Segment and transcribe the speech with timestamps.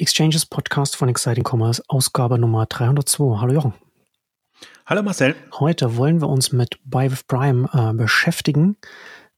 [0.00, 3.38] Exchanges Podcast von Exciting Commerce, Ausgabe Nummer 302.
[3.38, 3.74] Hallo Jochen.
[4.86, 5.36] Hallo Marcel.
[5.58, 8.76] Heute wollen wir uns mit Buy with Prime äh, beschäftigen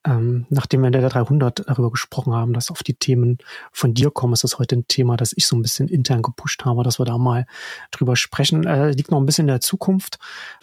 [0.04, 3.38] ähm, nachdem wir in der 300 darüber gesprochen haben, dass auf die Themen
[3.70, 6.64] von dir kommen, ist das heute ein Thema, das ich so ein bisschen intern gepusht
[6.64, 7.46] habe, dass wir da mal
[7.92, 8.66] drüber sprechen.
[8.66, 10.18] Äh, liegt noch ein bisschen in der Zukunft,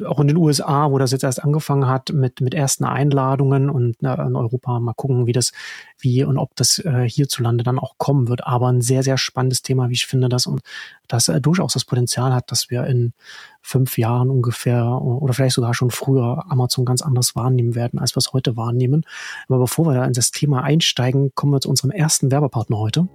[0.05, 4.03] auch in den USA, wo das jetzt erst angefangen hat mit, mit ersten Einladungen und
[4.03, 5.53] äh, in Europa mal gucken, wie das,
[5.97, 8.45] wie und ob das äh, hierzulande dann auch kommen wird.
[8.45, 10.61] Aber ein sehr, sehr spannendes Thema, wie ich finde, das und
[11.07, 13.13] das äh, durchaus das Potenzial hat, dass wir in
[13.61, 18.19] fünf Jahren ungefähr oder vielleicht sogar schon früher Amazon ganz anders wahrnehmen werden, als wir
[18.19, 19.05] es heute wahrnehmen.
[19.47, 23.07] Aber bevor wir da in das Thema einsteigen, kommen wir zu unserem ersten Werbepartner heute.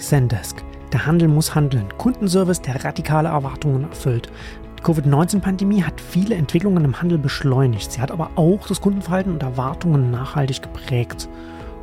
[0.00, 0.62] Zendesk.
[0.92, 1.86] Der Handel muss handeln.
[1.98, 4.30] Kundenservice, der radikale Erwartungen erfüllt.
[4.78, 7.90] Die Covid-19-Pandemie hat viele Entwicklungen im Handel beschleunigt.
[7.90, 11.28] Sie hat aber auch das Kundenverhalten und Erwartungen nachhaltig geprägt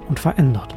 [0.07, 0.75] und verändert.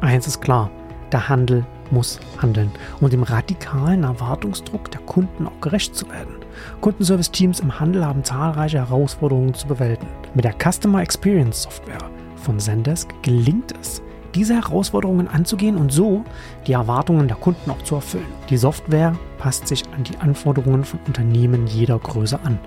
[0.00, 0.70] Eins ist klar,
[1.12, 6.35] der Handel muss handeln, um dem radikalen Erwartungsdruck der Kunden auch gerecht zu werden.
[6.80, 10.10] Kundenservice-Teams im Handel haben zahlreiche Herausforderungen zu bewältigen.
[10.34, 14.02] Mit der Customer Experience Software von Zendesk gelingt es,
[14.34, 16.22] diese Herausforderungen anzugehen und so
[16.66, 18.26] die Erwartungen der Kunden auch zu erfüllen.
[18.50, 22.58] Die Software passt sich an die Anforderungen von Unternehmen jeder Größe an,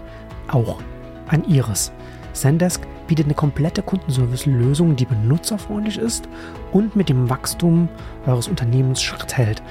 [0.47, 0.79] auch
[1.27, 1.91] an ihres.
[2.33, 6.29] Zendesk bietet eine komplette Kundenservice-Lösung, die benutzerfreundlich ist
[6.71, 7.89] und mit dem Wachstum
[8.25, 9.61] eures Unternehmens Schritt hält.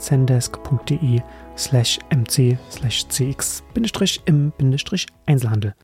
[0.02, 1.22] www.zendesk.de
[1.56, 3.62] slash mc slash cx
[4.26, 4.52] im
[5.26, 5.74] Einzelhandel.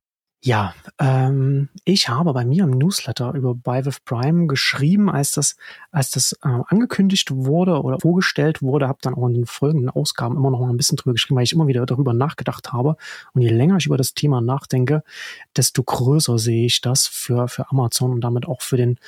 [0.41, 5.57] Ja, ähm, ich habe bei mir im Newsletter über Buy with Prime geschrieben, als das,
[5.91, 10.37] als das äh, angekündigt wurde oder vorgestellt wurde, habe dann auch in den folgenden Ausgaben
[10.37, 12.97] immer noch mal ein bisschen drüber geschrieben, weil ich immer wieder darüber nachgedacht habe.
[13.35, 15.03] Und je länger ich über das Thema nachdenke,
[15.57, 19.01] desto größer sehe ich das für, für Amazon und damit auch für den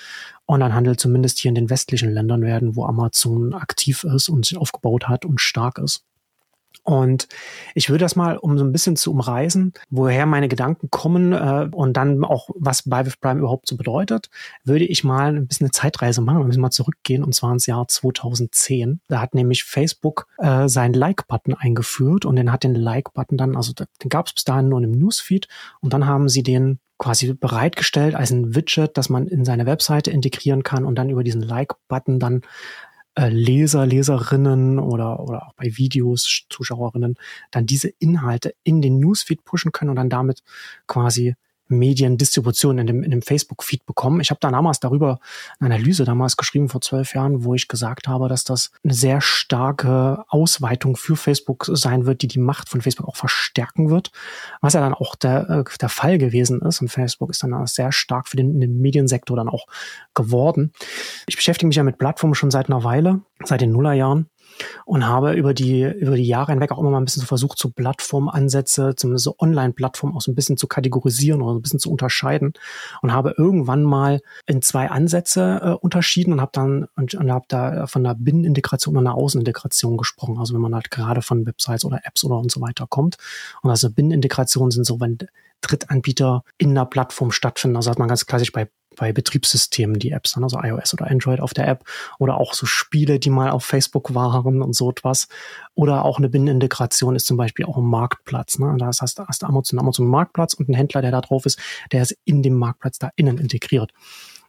[0.49, 5.09] Onlinehandel, zumindest hier in den westlichen Ländern werden, wo Amazon aktiv ist und sich aufgebaut
[5.09, 6.05] hat und stark ist.
[6.83, 7.29] Und
[7.75, 11.69] ich würde das mal, um so ein bisschen zu umreißen, woher meine Gedanken kommen äh,
[11.71, 14.31] und dann auch, was with Prime überhaupt so bedeutet,
[14.65, 17.67] würde ich mal ein bisschen eine Zeitreise machen, ein bisschen mal zurückgehen und zwar ins
[17.67, 19.01] Jahr 2010.
[19.09, 23.73] Da hat nämlich Facebook äh, seinen Like-Button eingeführt und den hat den Like-Button dann, also
[23.73, 25.49] den gab es bis dahin nur im Newsfeed
[25.81, 30.11] und dann haben sie den quasi bereitgestellt als ein Widget, das man in seine Webseite
[30.11, 32.43] integrieren kann und dann über diesen Like-Button dann
[33.29, 37.17] Leser, Leserinnen oder, oder auch bei Videos, Zuschauerinnen,
[37.51, 40.43] dann diese Inhalte in den Newsfeed pushen können und dann damit
[40.87, 41.35] quasi
[41.71, 44.21] Mediendistribution in dem, in dem Facebook-Feed bekommen.
[44.21, 45.21] Ich habe da damals darüber
[45.59, 49.21] eine Analyse damals geschrieben vor zwölf Jahren, wo ich gesagt habe, dass das eine sehr
[49.21, 54.11] starke Ausweitung für Facebook sein wird, die die Macht von Facebook auch verstärken wird,
[54.61, 56.81] was ja dann auch der, äh, der Fall gewesen ist.
[56.81, 59.67] Und Facebook ist dann sehr stark für den, den Mediensektor dann auch
[60.15, 60.73] geworden.
[61.27, 64.29] Ich beschäftige mich ja mit Plattformen schon seit einer Weile, seit den Nullerjahren
[64.85, 67.59] und habe über die, über die Jahre hinweg auch immer mal ein bisschen so versucht,
[67.59, 71.81] so Plattformansätze, zumindest so Online-Plattformen auch so ein bisschen zu kategorisieren oder so ein bisschen
[71.81, 72.53] zu unterscheiden
[73.03, 77.45] und habe irgendwann mal in zwei Ansätze äh, unterschieden und habe dann und, und habe
[77.49, 80.39] da von einer Binnenintegration und einer Außenintegration gesprochen.
[80.39, 83.17] Also wenn man halt gerade von Websites oder Apps oder und so weiter kommt.
[83.63, 85.19] Und also Binnenintegrationen sind so, wenn
[85.61, 87.77] Drittanbieter in einer Plattform stattfinden.
[87.77, 88.69] Also hat man ganz klassisch bei
[89.01, 91.85] bei Betriebssystemen die Apps, also iOS oder Android auf der App
[92.19, 95.27] oder auch so Spiele, die mal auf Facebook waren und so etwas.
[95.75, 98.59] Oder auch eine Binnenintegration ist zum Beispiel auch ein Marktplatz.
[98.59, 98.77] Ne?
[98.79, 101.59] Da hast du Amazon, Amazon Marktplatz und ein Händler, der da drauf ist,
[101.93, 103.91] der ist in dem Marktplatz da innen integriert.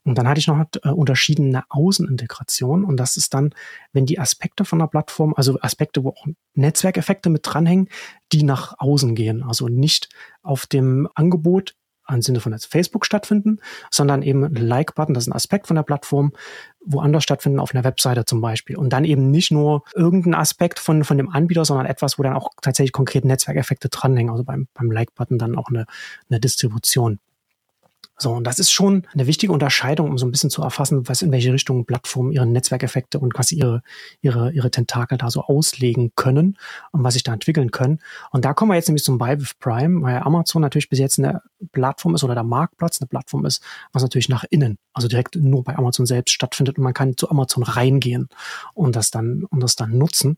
[0.04, 3.54] Und dann hatte ich noch äh, unterschiedene Außenintegration und das ist dann,
[3.94, 6.26] wenn die Aspekte von der Plattform, also Aspekte, wo auch
[6.56, 7.88] Netzwerkeffekte mit dranhängen,
[8.34, 10.10] die nach außen gehen, also nicht
[10.42, 11.76] auf dem Angebot
[12.10, 13.60] im Sinne von Facebook stattfinden,
[13.90, 16.34] sondern eben ein Like-Button, das ist ein Aspekt von der Plattform,
[16.84, 18.78] woanders stattfinden, auf einer Webseite zum Beispiel.
[18.78, 22.34] Und dann eben nicht nur irgendein Aspekt von, von dem Anbieter, sondern etwas, wo dann
[22.34, 25.86] auch tatsächlich konkrete Netzwerkeffekte dranhängen, also beim, beim Like-Button dann auch eine,
[26.30, 27.20] eine Distribution.
[28.22, 31.24] So, und das ist schon eine wichtige Unterscheidung, um so ein bisschen zu erfassen, was
[31.24, 33.82] in welche Richtung Plattformen ihre Netzwerkeffekte und quasi ihre,
[34.22, 36.60] ihre, ihre Tentakel da so auslegen können
[36.92, 38.00] und was sich da entwickeln können.
[38.30, 41.18] Und da kommen wir jetzt nämlich zum Buy with Prime, weil Amazon natürlich bis jetzt
[41.18, 41.42] eine
[41.72, 45.64] Plattform ist oder der Marktplatz eine Plattform ist, was natürlich nach innen, also direkt nur
[45.64, 48.30] bei Amazon selbst stattfindet und man kann zu Amazon reingehen
[48.76, 50.38] und das dann, und das dann nutzen.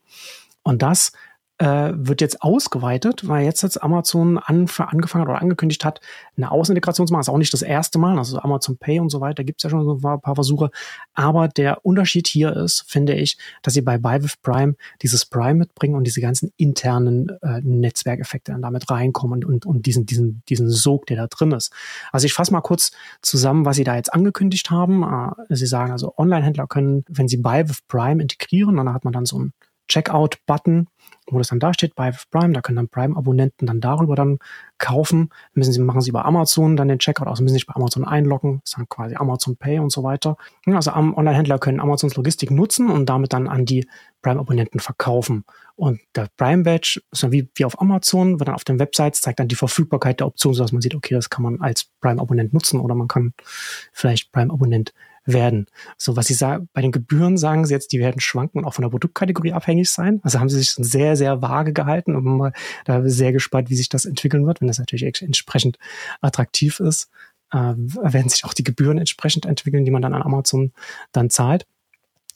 [0.63, 1.11] Und das
[1.59, 6.01] äh, wird jetzt ausgeweitet, weil jetzt jetzt Amazon an, angefangen oder angekündigt hat,
[6.35, 7.21] eine Außenintegration zu machen.
[7.21, 8.17] Das ist auch nicht das erste Mal.
[8.17, 10.71] Also Amazon Pay und so weiter gibt es ja schon so ein paar Versuche.
[11.13, 15.55] Aber der Unterschied hier ist, finde ich, dass sie bei Buy with Prime dieses Prime
[15.55, 20.41] mitbringen und diese ganzen internen äh, Netzwerkeffekte dann damit reinkommen und, und, und diesen, diesen,
[20.49, 21.71] diesen Sog, der da drin ist.
[22.11, 22.91] Also ich fasse mal kurz
[23.21, 25.03] zusammen, was sie da jetzt angekündigt haben.
[25.03, 29.13] Äh, sie sagen also, Online-Händler können, wenn sie Buy with Prime integrieren, dann hat man
[29.13, 29.53] dann so ein
[29.87, 30.87] Checkout-Button,
[31.29, 34.39] wo das dann da steht, bei Prime, da können dann Prime-Abonnenten dann darüber dann
[34.77, 35.29] kaufen.
[35.53, 38.61] Müssen sie, machen sie bei Amazon dann den Checkout, also müssen sich bei Amazon einloggen,
[38.63, 40.37] ist dann quasi Amazon Pay und so weiter.
[40.65, 43.87] Also Online-Händler können Amazons Logistik nutzen und damit dann an die
[44.21, 45.43] Prime-Abonnenten verkaufen.
[45.75, 49.39] Und der Prime-Badge ist dann wie, wie auf Amazon, wird dann auf den Websites, zeigt
[49.39, 52.79] dann die Verfügbarkeit der Option, sodass man sieht, okay, das kann man als Prime-Abonnent nutzen
[52.79, 53.33] oder man kann
[53.91, 54.93] vielleicht Prime-Abonnent
[55.25, 55.67] werden.
[55.97, 58.73] So, was Sie sagen, bei den Gebühren sagen Sie jetzt, die werden schwanken und auch
[58.73, 60.19] von der Produktkategorie abhängig sein.
[60.23, 62.53] Also haben Sie sich sehr, sehr vage gehalten und mal
[62.85, 65.77] da sehr gespannt, wie sich das entwickeln wird, wenn das natürlich entsprechend
[66.21, 67.09] attraktiv ist.
[67.51, 70.71] Äh, werden sich auch die Gebühren entsprechend entwickeln, die man dann an Amazon
[71.11, 71.65] dann zahlt.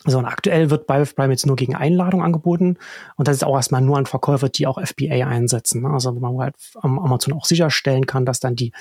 [0.06, 2.78] So, und aktuell wird with Prime jetzt nur gegen Einladung angeboten.
[3.16, 5.82] Und das ist auch erstmal nur an Verkäufer, die auch FBA einsetzen.
[5.82, 5.90] Ne?
[5.90, 8.72] Also, wo man halt am Amazon auch sicherstellen kann, dass dann die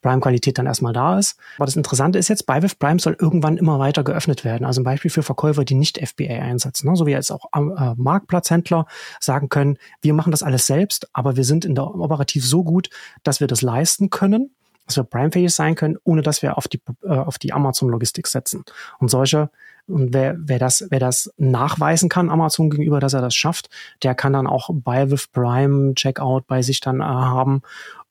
[0.00, 1.38] Prime-Qualität dann erstmal da ist.
[1.56, 4.64] Aber das Interessante ist jetzt, with Prime soll irgendwann immer weiter geöffnet werden.
[4.64, 6.88] Also ein Beispiel für Verkäufer, die nicht FBA einsetzen.
[6.88, 6.96] Ne?
[6.96, 8.86] So wie jetzt auch äh, Marktplatzhändler
[9.20, 12.88] sagen können, wir machen das alles selbst, aber wir sind in der Operativ so gut,
[13.24, 14.50] dass wir das leisten können
[14.86, 18.64] dass wir Prime-fähig sein können, ohne dass wir auf die, äh, auf die Amazon-Logistik setzen.
[18.98, 19.50] Und solche
[19.86, 23.68] und wer, wer, das, wer das nachweisen kann, Amazon gegenüber, dass er das schafft,
[24.02, 27.62] der kann dann auch bei with Prime Checkout bei sich dann äh, haben,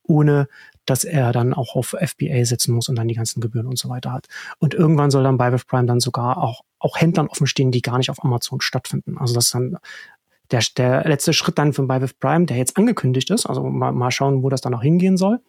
[0.04, 0.48] ohne
[0.86, 3.88] dass er dann auch auf FBA setzen muss und dann die ganzen Gebühren und so
[3.88, 4.28] weiter hat.
[4.60, 7.82] Und irgendwann soll dann bei with Prime dann sogar auch, auch Händlern offen stehen, die
[7.82, 9.18] gar nicht auf Amazon stattfinden.
[9.18, 9.78] Also das ist dann
[10.50, 13.46] der, der letzte Schritt dann von Buy with Prime, der jetzt angekündigt ist.
[13.46, 15.40] Also mal, mal schauen, wo das dann noch hingehen soll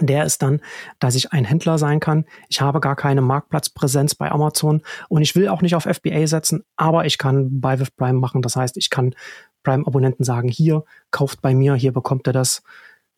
[0.00, 0.60] der ist dann,
[0.98, 2.24] dass ich ein Händler sein kann.
[2.48, 6.64] Ich habe gar keine Marktplatzpräsenz bei Amazon und ich will auch nicht auf FBA setzen,
[6.76, 8.40] aber ich kann Buy with Prime machen.
[8.40, 9.14] Das heißt, ich kann
[9.62, 12.62] Prime-Abonnenten sagen, hier, kauft bei mir, hier bekommt ihr das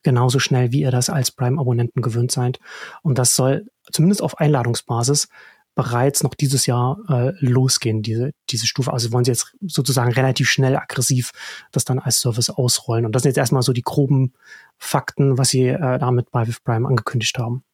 [0.03, 2.59] genauso schnell, wie ihr das als Prime-Abonnenten gewöhnt seid.
[3.03, 5.29] Und das soll zumindest auf Einladungsbasis
[5.75, 8.93] bereits noch dieses Jahr äh, losgehen, diese, diese Stufe.
[8.93, 11.33] Also wollen sie jetzt sozusagen relativ schnell aggressiv
[11.73, 13.07] das dann als Service ausrollen.
[13.07, 14.33] Und das sind jetzt erstmal so die groben
[14.79, 17.65] Fakten, was sie äh, damit bei Prime angekündigt haben.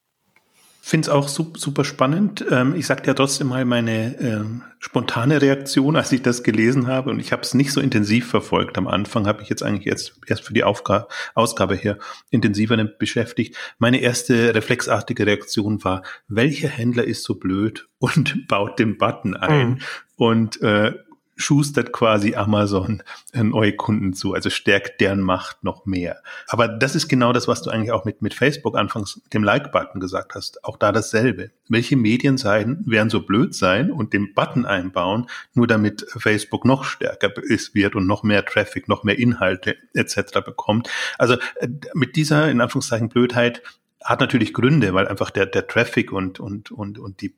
[0.83, 2.45] Finde es auch super spannend.
[2.51, 7.11] Ähm, ich sagte ja trotzdem mal meine ähm, spontane Reaktion, als ich das gelesen habe.
[7.11, 8.79] Und ich habe es nicht so intensiv verfolgt.
[8.79, 11.99] Am Anfang habe ich jetzt eigentlich erst, erst für die Aufga Ausgabe hier
[12.31, 13.57] intensiver damit beschäftigt.
[13.79, 19.69] Meine erste reflexartige Reaktion war, welcher Händler ist so blöd und baut den Button ein?
[19.69, 19.79] Mhm.
[20.17, 20.95] Und äh,
[21.41, 23.03] schustert quasi Amazon
[23.33, 26.23] äh, neue Kunden zu, also stärkt deren Macht noch mehr.
[26.49, 29.43] Aber das ist genau das, was du eigentlich auch mit, mit Facebook anfangs mit dem
[29.43, 30.65] Like-Button gesagt hast.
[30.65, 31.51] Auch da dasselbe.
[31.69, 37.31] Welche Medienseiten werden so blöd sein und den Button einbauen, nur damit Facebook noch stärker
[37.43, 40.41] ist, wird und noch mehr Traffic, noch mehr Inhalte etc.
[40.45, 40.89] bekommt.
[41.19, 43.63] Also äh, mit dieser, in Anführungszeichen, Blödheit
[44.03, 47.35] hat natürlich Gründe, weil einfach der, der Traffic und, und, und, und die,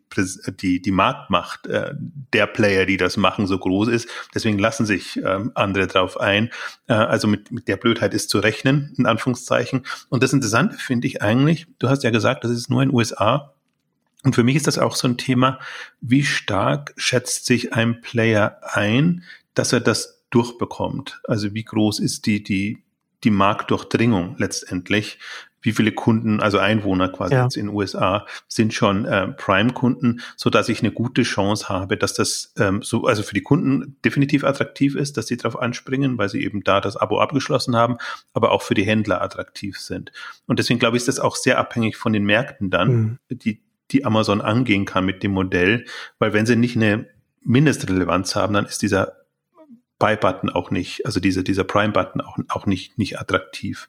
[0.61, 1.93] die, die Marktmacht äh,
[2.33, 4.09] der Player, die das machen, so groß ist.
[4.33, 6.51] Deswegen lassen sich ähm, andere drauf ein.
[6.87, 9.85] Äh, also mit, mit der Blödheit ist zu rechnen, in Anführungszeichen.
[10.09, 13.55] Und das Interessante finde ich eigentlich, du hast ja gesagt, das ist nur in USA.
[14.23, 15.59] Und für mich ist das auch so ein Thema,
[16.01, 21.21] wie stark schätzt sich ein Player ein, dass er das durchbekommt?
[21.25, 22.85] Also wie groß ist die, die,
[23.25, 25.19] die Marktdurchdringung letztendlich
[25.63, 27.45] wie viele Kunden, also Einwohner quasi ja.
[27.45, 31.97] jetzt in den USA, sind schon äh, Prime-Kunden, so dass ich eine gute Chance habe,
[31.97, 36.19] dass das ähm, so, also für die Kunden definitiv attraktiv ist, dass sie darauf anspringen,
[36.19, 37.97] weil sie eben da das Abo abgeschlossen haben,
[38.35, 40.13] aber auch für die Händler attraktiv sind.
[40.47, 43.19] Und deswegen glaube ich, ist das auch sehr abhängig von den Märkten dann, mhm.
[43.31, 45.85] die, die Amazon angehen kann mit dem Modell,
[46.19, 47.07] weil wenn sie nicht eine
[47.45, 49.22] Mindestrelevanz haben, dann ist dieser
[50.03, 53.89] Buy-Button auch nicht, also diese, dieser Prime-Button auch, auch nicht, nicht attraktiv.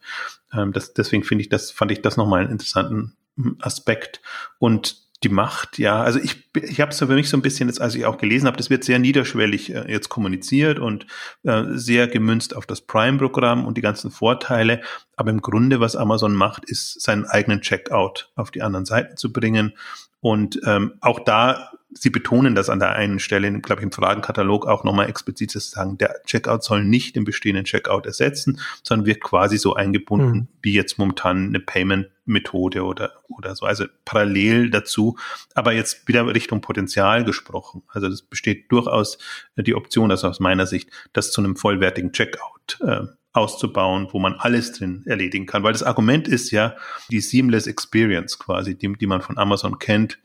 [0.54, 4.22] Ähm, das, deswegen finde ich das, fand ich das nochmal einen interessanten hm, Aspekt.
[4.60, 7.82] Und die Macht, ja, also ich, ich habe es für mich so ein bisschen jetzt,
[7.82, 11.08] als ich auch gelesen habe, das wird sehr niederschwellig äh, jetzt kommuniziert und
[11.42, 14.82] äh, sehr gemünzt auf das Prime-Programm und die ganzen Vorteile.
[15.16, 19.34] Aber im Grunde, was Amazon macht, ist seinen eigenen Checkout auf die anderen Seiten zu
[19.34, 19.74] bringen.
[20.20, 24.66] Und ähm, auch da Sie betonen das an der einen Stelle, glaube ich, im Fragenkatalog
[24.66, 29.22] auch nochmal explizit zu sagen, der Checkout soll nicht den bestehenden Checkout ersetzen, sondern wird
[29.22, 30.48] quasi so eingebunden, mhm.
[30.62, 33.66] wie jetzt momentan eine Payment-Methode oder, oder so.
[33.66, 35.18] Also parallel dazu,
[35.54, 37.84] aber jetzt wieder Richtung Potenzial gesprochen.
[37.88, 39.18] Also es besteht durchaus
[39.56, 43.02] die Option, also aus meiner Sicht, das zu einem vollwertigen Checkout äh,
[43.34, 45.64] auszubauen, wo man alles drin erledigen kann.
[45.64, 46.76] Weil das Argument ist ja
[47.10, 50.20] die Seamless Experience quasi, die, die man von Amazon kennt,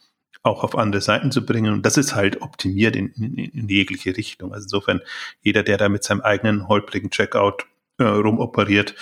[0.48, 1.72] auch auf andere Seiten zu bringen.
[1.72, 4.52] Und das ist halt optimiert in, in, in jegliche Richtung.
[4.52, 5.00] Also insofern,
[5.42, 7.66] jeder, der da mit seinem eigenen holprigen Checkout
[7.98, 8.94] äh, rumoperiert,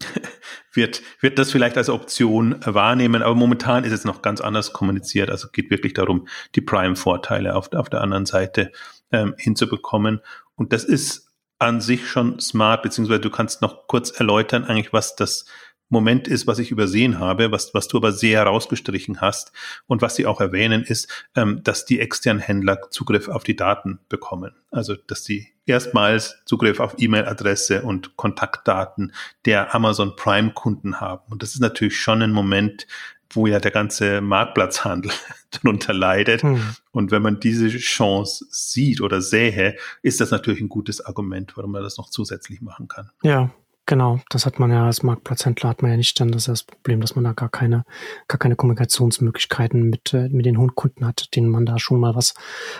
[0.72, 5.30] wird, wird das vielleicht als Option wahrnehmen, aber momentan ist es noch ganz anders kommuniziert.
[5.30, 8.72] Also geht wirklich darum, die Prime-Vorteile auf, auf der anderen Seite
[9.10, 10.20] ähm, hinzubekommen.
[10.56, 15.14] Und das ist an sich schon smart, beziehungsweise du kannst noch kurz erläutern, eigentlich, was
[15.14, 15.46] das
[15.92, 19.52] Moment ist, was ich übersehen habe, was, was du aber sehr herausgestrichen hast.
[19.86, 24.00] Und was sie auch erwähnen, ist, ähm, dass die externen Händler Zugriff auf die Daten
[24.08, 24.54] bekommen.
[24.70, 29.12] Also, dass sie erstmals Zugriff auf E-Mail-Adresse und Kontaktdaten
[29.44, 31.30] der Amazon Prime-Kunden haben.
[31.30, 32.86] Und das ist natürlich schon ein Moment,
[33.28, 35.12] wo ja der ganze Marktplatzhandel
[35.50, 36.42] darunter leidet.
[36.42, 36.74] Hm.
[36.90, 41.72] Und wenn man diese Chance sieht oder sähe, ist das natürlich ein gutes Argument, warum
[41.72, 43.10] man das noch zusätzlich machen kann.
[43.22, 43.50] Ja,
[43.86, 46.62] Genau, das hat man ja als Marktplatzhändler hat man ja nicht dann das, ist das
[46.62, 47.84] Problem, dass man da gar keine,
[48.28, 52.34] gar keine Kommunikationsmöglichkeiten mit, äh, mit den Kunden hat, denen man da schon mal was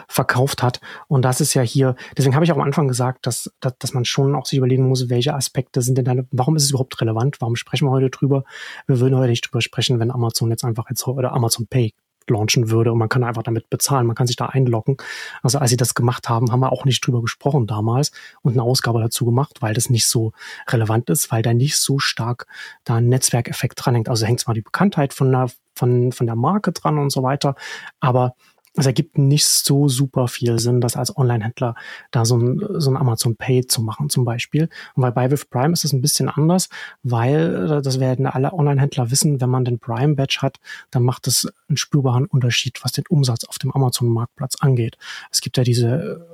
[0.07, 0.81] verkauft hat.
[1.09, 3.95] Und das ist ja hier, deswegen habe ich auch am Anfang gesagt, dass, dass, dass
[3.95, 7.01] man schon auch sich überlegen muss, welche Aspekte sind denn da, warum ist es überhaupt
[7.01, 7.41] relevant?
[7.41, 8.45] Warum sprechen wir heute drüber?
[8.87, 11.95] Wir würden heute nicht drüber sprechen, wenn Amazon jetzt einfach jetzt oder Amazon Pay
[12.31, 14.97] launchen würde und man kann einfach damit bezahlen, man kann sich da einloggen.
[15.43, 18.13] Also als sie das gemacht haben, haben wir auch nicht drüber gesprochen damals
[18.43, 20.33] und eine Ausgabe dazu gemacht, weil das nicht so
[20.69, 22.47] relevant ist, weil da nicht so stark
[22.85, 24.09] da ein Netzwerkeffekt dranhängt.
[24.09, 27.55] Also hängt zwar die Bekanntheit von der, von, von der Marke dran und so weiter,
[28.01, 28.35] aber
[28.75, 31.75] es ergibt nicht so super viel Sinn, das als Online-Händler
[32.11, 34.69] da so ein, so ein Amazon Pay zu machen zum Beispiel.
[34.95, 36.69] Und bei With Prime ist es ein bisschen anders,
[37.03, 40.59] weil äh, das werden alle Online-Händler wissen, wenn man den Prime-Badge hat,
[40.91, 44.97] dann macht es einen spürbaren Unterschied, was den Umsatz auf dem Amazon-Marktplatz angeht.
[45.31, 46.27] Es gibt ja diese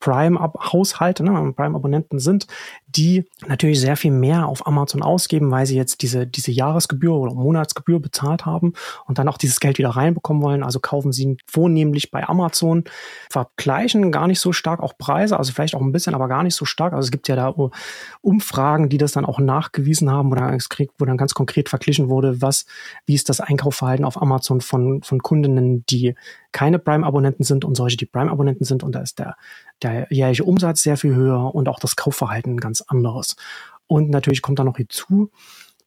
[0.00, 2.46] Prime-Haushalte, ne, Prime-Abonnenten sind,
[2.88, 7.34] die natürlich sehr viel mehr auf Amazon ausgeben, weil sie jetzt diese, diese Jahresgebühr oder
[7.34, 8.72] Monatsgebühr bezahlt haben
[9.06, 10.62] und dann auch dieses Geld wieder reinbekommen wollen.
[10.62, 12.84] Also kaufen sie vornehmlich bei Amazon,
[13.30, 16.54] vergleichen gar nicht so stark auch Preise, also vielleicht auch ein bisschen, aber gar nicht
[16.54, 16.94] so stark.
[16.94, 17.54] Also es gibt ja da
[18.22, 20.58] Umfragen, die das dann auch nachgewiesen haben, wo dann,
[20.98, 22.64] wo dann ganz konkret verglichen wurde, was,
[23.04, 26.14] wie ist das Einkaufverhalten auf Amazon von, von Kundinnen, die
[26.52, 28.82] keine Prime-Abonnenten sind und solche, die Prime-Abonnenten sind.
[28.82, 29.36] Und da ist der,
[29.82, 33.36] der jährliche Umsatz sehr viel höher und auch das Kaufverhalten ganz anderes.
[33.86, 35.30] Und natürlich kommt da noch hinzu,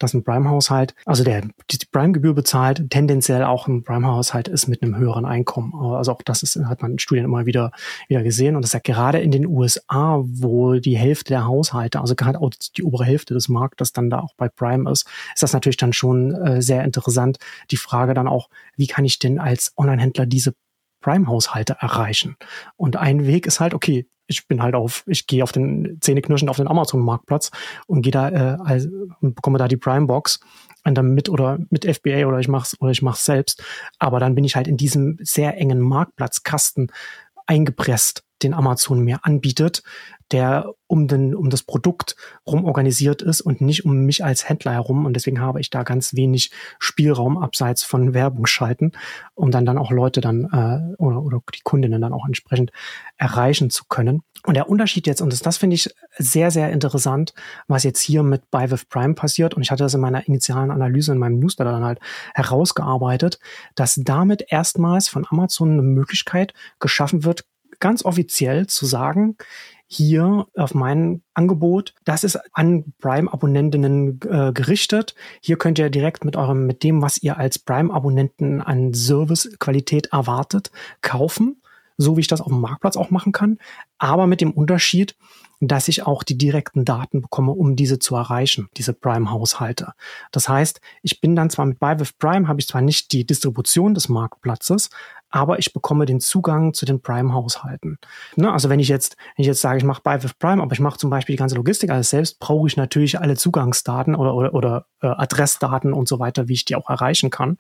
[0.02, 4.98] dass ein Prime-Haushalt, also der die Prime-Gebühr bezahlt, tendenziell auch ein Prime-Haushalt ist mit einem
[4.98, 5.74] höheren Einkommen.
[5.76, 7.72] Also auch das ist, hat man in Studien immer wieder,
[8.08, 8.56] wieder gesehen.
[8.56, 12.42] Und das ist ja gerade in den USA, wo die Hälfte der Haushalte, also gerade
[12.42, 15.78] auch die obere Hälfte des Marktes dann da auch bei Prime ist, ist das natürlich
[15.78, 17.38] dann schon äh, sehr interessant.
[17.70, 20.54] Die Frage dann auch, wie kann ich denn als Online-Händler diese
[21.02, 22.38] Prime-Haushalte erreichen?
[22.76, 26.50] Und ein Weg ist halt, okay, ich bin halt auf, ich gehe auf den Zähneknirschen
[26.50, 27.52] auf den Amazon-Marktplatz
[27.88, 30.40] und gehe da äh, also, und bekomme da die Prime-Box
[30.84, 33.64] und dann mit oder mit FBA oder ich mach's oder ich mach's selbst.
[34.00, 36.92] Aber dann bin ich halt in diesem sehr engen Marktplatzkasten
[37.46, 39.84] eingepresst, den Amazon mir anbietet,
[40.32, 42.16] der um, den, um das Produkt
[42.48, 45.06] rum organisiert ist und nicht um mich als Händler herum.
[45.06, 48.94] Und deswegen habe ich da ganz wenig Spielraum abseits von Werbung schalten,
[49.34, 52.72] um dann, dann auch Leute dann äh, oder, oder die Kundinnen dann auch entsprechend
[53.18, 54.22] erreichen zu können.
[54.44, 57.34] Und der Unterschied jetzt, und das, das finde ich sehr, sehr interessant,
[57.68, 60.72] was jetzt hier mit Buy with Prime passiert, und ich hatte das in meiner initialen
[60.72, 62.00] Analyse in meinem Newsletter dann halt
[62.34, 63.40] herausgearbeitet,
[63.76, 67.46] dass damit erstmals von Amazon eine Möglichkeit geschaffen wird,
[67.82, 69.36] ganz offiziell zu sagen,
[69.94, 75.16] hier auf mein Angebot, das ist an Prime-Abonnentinnen äh, gerichtet.
[75.42, 80.72] Hier könnt ihr direkt mit eurem, mit dem, was ihr als Prime-Abonnenten an Servicequalität erwartet,
[81.02, 81.62] kaufen,
[81.98, 83.58] so wie ich das auf dem Marktplatz auch machen kann,
[83.98, 85.18] aber mit dem Unterschied,
[85.60, 89.94] dass ich auch die direkten Daten bekomme, um diese zu erreichen, diese Prime-Haushalte.
[90.32, 93.26] Das heißt, ich bin dann zwar mit Buy with Prime, habe ich zwar nicht die
[93.26, 94.90] Distribution des Marktplatzes,
[95.32, 97.98] aber ich bekomme den Zugang zu den Prime-Haushalten.
[98.36, 98.52] Ne?
[98.52, 100.80] Also wenn ich jetzt, wenn ich jetzt sage, ich mache Buy with Prime, aber ich
[100.80, 104.54] mache zum Beispiel die ganze Logistik alles selbst, brauche ich natürlich alle Zugangsdaten oder, oder,
[104.54, 107.58] oder äh, Adressdaten und so weiter, wie ich die auch erreichen kann,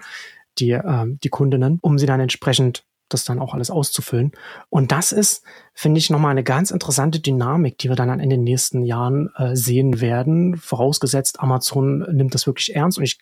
[0.59, 4.31] die, äh, die Kundinnen, um sie dann entsprechend das dann auch alles auszufüllen.
[4.69, 8.43] Und das ist, finde ich, nochmal eine ganz interessante Dynamik, die wir dann in den
[8.43, 10.57] nächsten Jahren äh, sehen werden.
[10.57, 12.97] Vorausgesetzt, Amazon nimmt das wirklich ernst.
[12.97, 13.19] Und ich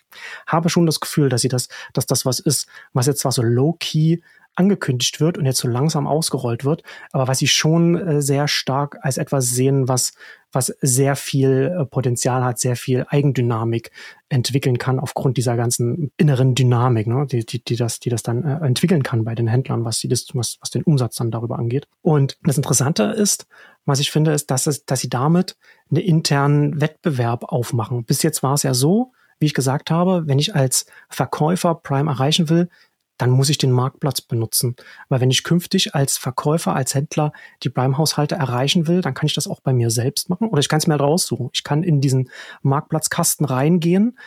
[0.47, 3.41] habe schon das Gefühl, dass sie das, dass das was ist, was jetzt zwar so
[3.41, 4.19] low-key
[4.55, 8.97] angekündigt wird und jetzt so langsam ausgerollt wird, aber was sie schon äh, sehr stark
[9.01, 10.13] als etwas sehen, was,
[10.51, 13.91] was sehr viel äh, Potenzial hat, sehr viel Eigendynamik
[14.27, 18.43] entwickeln kann aufgrund dieser ganzen inneren Dynamik, ne, die, die, die das, die das dann
[18.43, 21.57] äh, entwickeln kann bei den Händlern, was, sie das, was, was den Umsatz dann darüber
[21.57, 21.87] angeht.
[22.01, 23.47] Und das Interessante ist,
[23.85, 25.57] was ich finde, ist, dass, es, dass sie damit
[25.89, 28.03] einen internen Wettbewerb aufmachen.
[28.03, 32.11] Bis jetzt war es ja so, wie ich gesagt habe, wenn ich als Verkäufer Prime
[32.11, 32.69] erreichen will,
[33.19, 34.75] dann muss ich den Marktplatz benutzen.
[35.09, 39.35] Weil wenn ich künftig als Verkäufer, als Händler die Prime-Haushalte erreichen will, dann kann ich
[39.35, 41.49] das auch bei mir selbst machen oder ich kann es mir halt raussuchen.
[41.53, 42.29] Ich kann in diesen
[42.63, 44.17] Marktplatzkasten reingehen,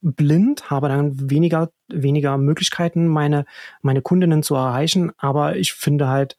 [0.00, 3.44] blind, habe dann weniger, weniger Möglichkeiten, meine,
[3.82, 5.12] meine Kundinnen zu erreichen.
[5.18, 6.36] Aber ich finde halt,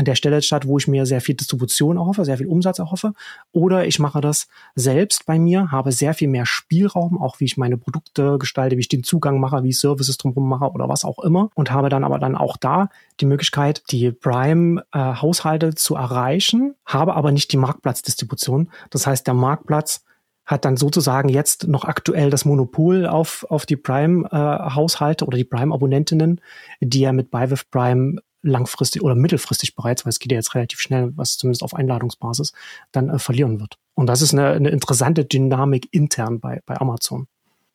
[0.00, 3.12] an der Stelle statt, wo ich mir sehr viel Distribution erhoffe, sehr viel Umsatz erhoffe.
[3.52, 7.58] Oder ich mache das selbst bei mir, habe sehr viel mehr Spielraum, auch wie ich
[7.58, 11.04] meine Produkte gestalte, wie ich den Zugang mache, wie ich Services drumherum mache oder was
[11.04, 11.50] auch immer.
[11.54, 12.88] Und habe dann aber dann auch da
[13.20, 18.70] die Möglichkeit, die Prime-Haushalte äh, zu erreichen, habe aber nicht die Marktplatzdistribution.
[18.88, 20.02] Das heißt, der Marktplatz
[20.46, 25.44] hat dann sozusagen jetzt noch aktuell das Monopol auf, auf die Prime-Haushalte äh, oder die
[25.44, 26.40] Prime-Abonnentinnen,
[26.80, 30.80] die er mit BuyWith Prime langfristig oder mittelfristig bereits, weil es geht ja jetzt relativ
[30.80, 32.52] schnell, was zumindest auf Einladungsbasis,
[32.92, 33.76] dann äh, verlieren wird.
[33.94, 37.26] Und das ist eine, eine interessante Dynamik intern bei, bei Amazon.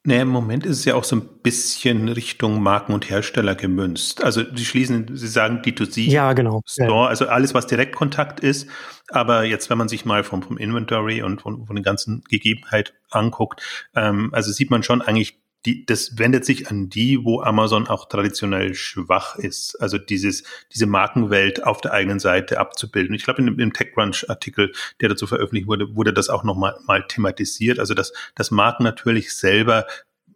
[0.07, 4.23] Naja, im Moment ist es ja auch so ein bisschen Richtung Marken und Hersteller gemünzt.
[4.23, 6.61] Also die schließen, sie sagen D2C ja, genau.
[6.67, 8.69] Store, also alles, was Direktkontakt ist.
[9.09, 12.93] Aber jetzt, wenn man sich mal vom, vom Inventory und von, von den ganzen Gegebenheiten
[13.09, 13.61] anguckt,
[13.95, 18.07] ähm, also sieht man schon eigentlich die, das wendet sich an die, wo Amazon auch
[18.07, 19.75] traditionell schwach ist.
[19.81, 20.43] Also dieses,
[20.73, 23.15] diese Markenwelt auf der eigenen Seite abzubilden.
[23.15, 27.79] Ich glaube, in dem TechCrunch-Artikel, der dazu veröffentlicht wurde, wurde das auch nochmal mal thematisiert.
[27.79, 29.87] Also, dass, dass Marken natürlich selber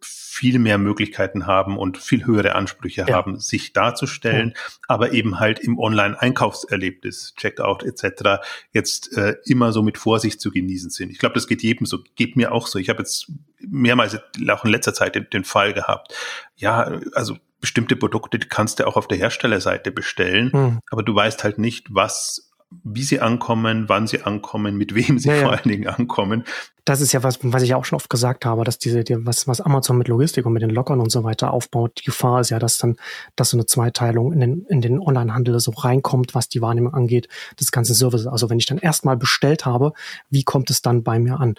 [0.02, 3.14] viel mehr Möglichkeiten haben und viel höhere Ansprüche ja.
[3.14, 4.62] haben, sich darzustellen, ja.
[4.88, 8.42] aber eben halt im Online-Einkaufserlebnis, Checkout etc.
[8.72, 11.10] jetzt äh, immer so mit Vorsicht zu genießen sind.
[11.10, 12.78] Ich glaube, das geht jedem so, geht mir auch so.
[12.78, 16.14] Ich habe jetzt mehrmals auch in letzter Zeit den, den Fall gehabt.
[16.56, 20.80] Ja, also bestimmte Produkte kannst du auch auf der Herstellerseite bestellen, mhm.
[20.90, 22.49] aber du weißt halt nicht, was
[22.84, 26.44] wie sie ankommen, wann sie ankommen, mit wem sie ja, vor allen Dingen ankommen.
[26.84, 29.48] Das ist ja was, was ich auch schon oft gesagt habe, dass diese, die, was,
[29.48, 32.50] was Amazon mit Logistik und mit den Lockern und so weiter aufbaut, die Gefahr ist
[32.50, 32.96] ja, dass dann,
[33.36, 37.28] dass so eine Zweiteilung in den, in den Onlinehandel so reinkommt, was die Wahrnehmung angeht,
[37.58, 38.26] des ganzen Services.
[38.26, 39.92] Also wenn ich dann erstmal bestellt habe,
[40.30, 41.56] wie kommt es dann bei mir an?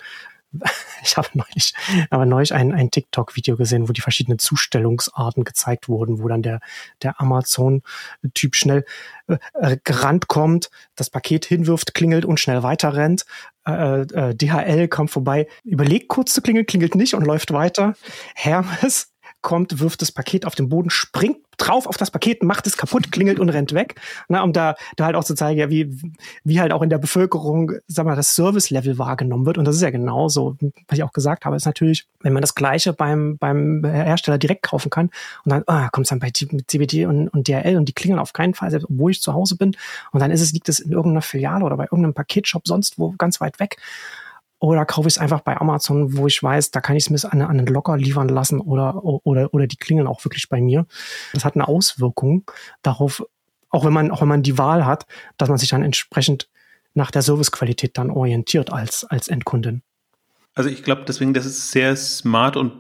[1.04, 1.74] ich habe neulich,
[2.10, 6.60] aber neulich ein, ein TikTok-Video gesehen, wo die verschiedenen Zustellungsarten gezeigt wurden, wo dann der,
[7.02, 8.86] der Amazon-Typ schnell
[9.28, 13.26] äh, gerannt kommt, das Paket hinwirft, klingelt und schnell weiter rennt.
[13.66, 17.94] Äh, äh, DHL kommt vorbei, überlegt kurz zu klingeln, klingelt nicht und läuft weiter.
[18.36, 19.11] Hermes
[19.42, 23.12] kommt, wirft das Paket auf den Boden, springt drauf auf das Paket, macht es kaputt,
[23.12, 23.96] klingelt und rennt weg.
[24.28, 25.96] Na, um da, da halt auch zu zeigen, ja, wie,
[26.44, 29.58] wie halt auch in der Bevölkerung, sag mal, das Service-Level wahrgenommen wird.
[29.58, 32.56] Und das ist ja genauso, was ich auch gesagt habe, ist natürlich, wenn man das
[32.56, 35.10] Gleiche beim, beim Hersteller direkt kaufen kann
[35.46, 38.34] und dann, ah, kommt es dann bei CBD und, und DRL und die klingeln auf
[38.34, 39.76] keinen Fall, selbst obwohl ich zu Hause bin.
[40.12, 43.12] Und dann ist es, liegt es in irgendeiner Filiale oder bei irgendeinem Paketshop sonst wo
[43.18, 43.78] ganz weit weg.
[44.62, 47.34] Oder kaufe ich es einfach bei Amazon, wo ich weiß, da kann ich es mir
[47.34, 50.86] an, an einen Locker liefern lassen oder, oder, oder die klingeln auch wirklich bei mir.
[51.34, 52.44] Das hat eine Auswirkung
[52.84, 53.26] darauf,
[53.72, 56.48] auch wenn man, auch wenn man die Wahl hat, dass man sich dann entsprechend
[56.94, 59.82] nach der Servicequalität dann orientiert als, als Endkundin.
[60.54, 62.74] Also ich glaube deswegen, das ist sehr smart und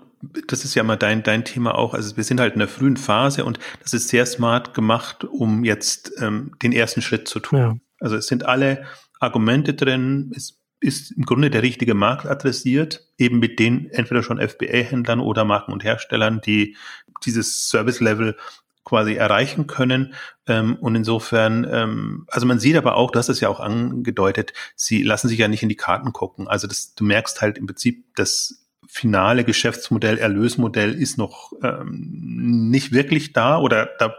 [0.48, 1.96] das ist ja mal dein, dein Thema auch.
[1.96, 5.64] Also wir sind halt in der frühen Phase und das ist sehr smart gemacht, um
[5.64, 7.58] jetzt ähm, den ersten Schritt zu tun.
[7.58, 7.76] Ja.
[8.00, 8.86] Also es sind alle
[9.20, 14.40] Argumente drin, es ist im Grunde der richtige Markt adressiert, eben mit den entweder schon
[14.40, 16.76] FBA-Händlern oder Marken und Herstellern, die
[17.24, 18.36] dieses Service-Level
[18.84, 20.14] quasi erreichen können.
[20.48, 24.54] Ähm, und insofern, ähm, also man sieht aber auch, du hast es ja auch angedeutet,
[24.76, 26.48] sie lassen sich ja nicht in die Karten gucken.
[26.48, 32.92] Also das, du merkst halt im Prinzip, das finale Geschäftsmodell, Erlösmodell ist noch ähm, nicht
[32.92, 34.14] wirklich da oder da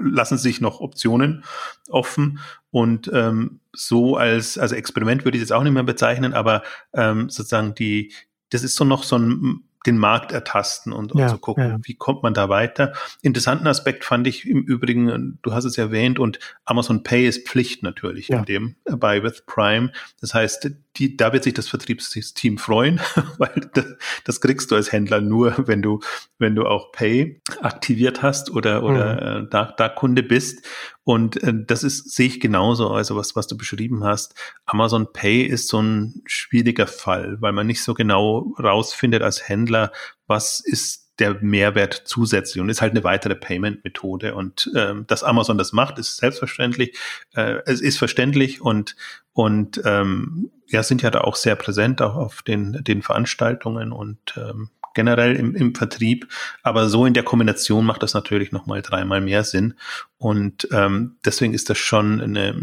[0.00, 1.44] lassen sich noch Optionen
[1.88, 6.34] offen und ähm, so als also Experiment würde ich es jetzt auch nicht mehr bezeichnen,
[6.34, 8.12] aber ähm, sozusagen die
[8.50, 11.78] das ist so noch so ein den Markt ertasten und, und ja, zu gucken, ja.
[11.82, 12.92] wie kommt man da weiter.
[13.22, 17.82] Interessanten Aspekt fand ich im Übrigen, du hast es erwähnt, und Amazon Pay ist Pflicht
[17.82, 18.38] natürlich ja.
[18.38, 19.92] in dem äh, bei With Prime.
[20.20, 23.00] Das heißt, die, da wird sich das Vertriebsteam freuen,
[23.38, 23.86] weil das,
[24.24, 26.00] das, kriegst du als Händler nur, wenn du,
[26.38, 29.46] wenn du auch Pay aktiviert hast oder, oder mhm.
[29.46, 30.64] äh, da, da Kunde bist.
[31.04, 34.34] Und äh, das ist, sehe ich genauso, also was, was du beschrieben hast.
[34.64, 39.92] Amazon Pay ist so ein schwieriger Fall, weil man nicht so genau rausfindet als Händler,
[40.26, 44.34] was ist der Mehrwert zusätzlich und ist halt eine weitere Payment-Methode.
[44.34, 46.96] Und ähm, dass Amazon das macht, ist selbstverständlich.
[47.34, 48.96] Äh, es ist verständlich und
[49.32, 54.18] und ähm, ja, sind ja da auch sehr präsent auch auf den, den Veranstaltungen und
[54.36, 56.26] ähm, generell im, im Vertrieb.
[56.62, 59.74] Aber so in der Kombination macht das natürlich nochmal dreimal mehr Sinn.
[60.18, 62.54] Und ähm, deswegen ist das schon eine,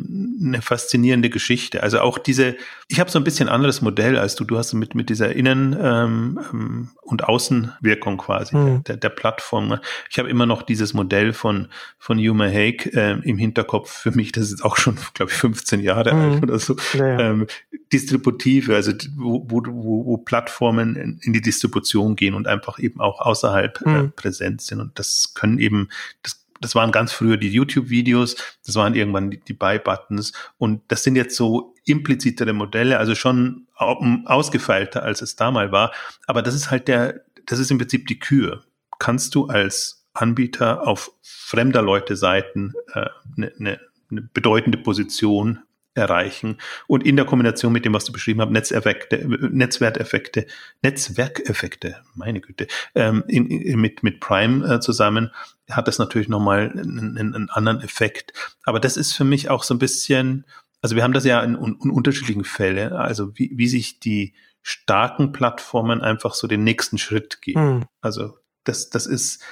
[0.41, 1.83] eine faszinierende Geschichte.
[1.83, 2.55] Also auch diese,
[2.87, 4.43] ich habe so ein bisschen anderes Modell als du.
[4.43, 8.83] Du hast mit, mit dieser Innen- ähm, ähm und Außenwirkung quasi mhm.
[8.85, 9.77] der, der Plattform.
[10.09, 11.67] Ich habe immer noch dieses Modell von,
[11.99, 13.91] von Yuma Hake äh, im Hinterkopf.
[13.91, 16.21] Für mich, das ist auch schon, glaube ich, 15 Jahre mhm.
[16.21, 16.75] alt oder so.
[16.93, 17.19] Ja, ja.
[17.19, 17.47] Ähm,
[17.91, 19.61] Distributive, also wo, wo,
[20.05, 23.95] wo Plattformen in, in, die Distribution gehen und einfach eben auch außerhalb mhm.
[23.95, 24.79] äh, präsent sind.
[24.79, 25.89] Und das können eben,
[26.23, 31.03] das das waren ganz früher die YouTube-Videos, das waren irgendwann die, die Buy-Buttons und das
[31.03, 35.91] sind jetzt so implizitere Modelle, also schon ausgefeilter, als es damals war.
[36.27, 38.63] Aber das ist halt der, das ist im Prinzip die Kür.
[38.99, 45.59] Kannst du als Anbieter auf fremder Leute Seiten eine äh, ne, ne, ne bedeutende Position
[45.95, 50.47] erreichen und in der Kombination mit dem, was du beschrieben hast, Netzeffekte, Netzwerkeffekte,
[50.81, 55.31] Netzwerkeffekte, meine Güte, ähm, in, in, mit, mit Prime äh, zusammen
[55.69, 58.33] hat das natürlich nochmal einen, einen anderen Effekt.
[58.63, 60.45] Aber das ist für mich auch so ein bisschen,
[60.81, 65.31] also wir haben das ja in, in unterschiedlichen Fällen, also wie, wie sich die starken
[65.31, 67.77] Plattformen einfach so den nächsten Schritt gehen.
[67.77, 67.85] Mhm.
[68.01, 69.43] Also das, das ist,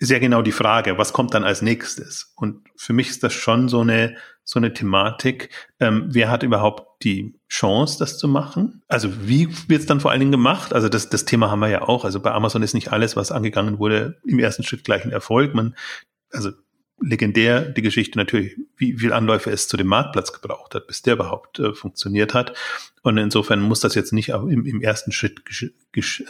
[0.00, 2.32] ja genau die Frage, was kommt dann als nächstes?
[2.36, 5.50] Und für mich ist das schon so eine, so eine Thematik.
[5.80, 8.82] Ähm, wer hat überhaupt die Chance, das zu machen?
[8.88, 10.72] Also wie wird es dann vor allen Dingen gemacht?
[10.72, 12.04] Also das, das Thema haben wir ja auch.
[12.04, 15.54] Also bei Amazon ist nicht alles, was angegangen wurde, im ersten Schritt gleich ein Erfolg.
[15.54, 15.74] Man,
[16.30, 16.50] also
[17.00, 21.14] legendär die Geschichte natürlich, wie viel Anläufe es zu dem Marktplatz gebraucht hat, bis der
[21.14, 22.54] überhaupt äh, funktioniert hat.
[23.08, 25.40] Und insofern muss das jetzt nicht im, im ersten Schritt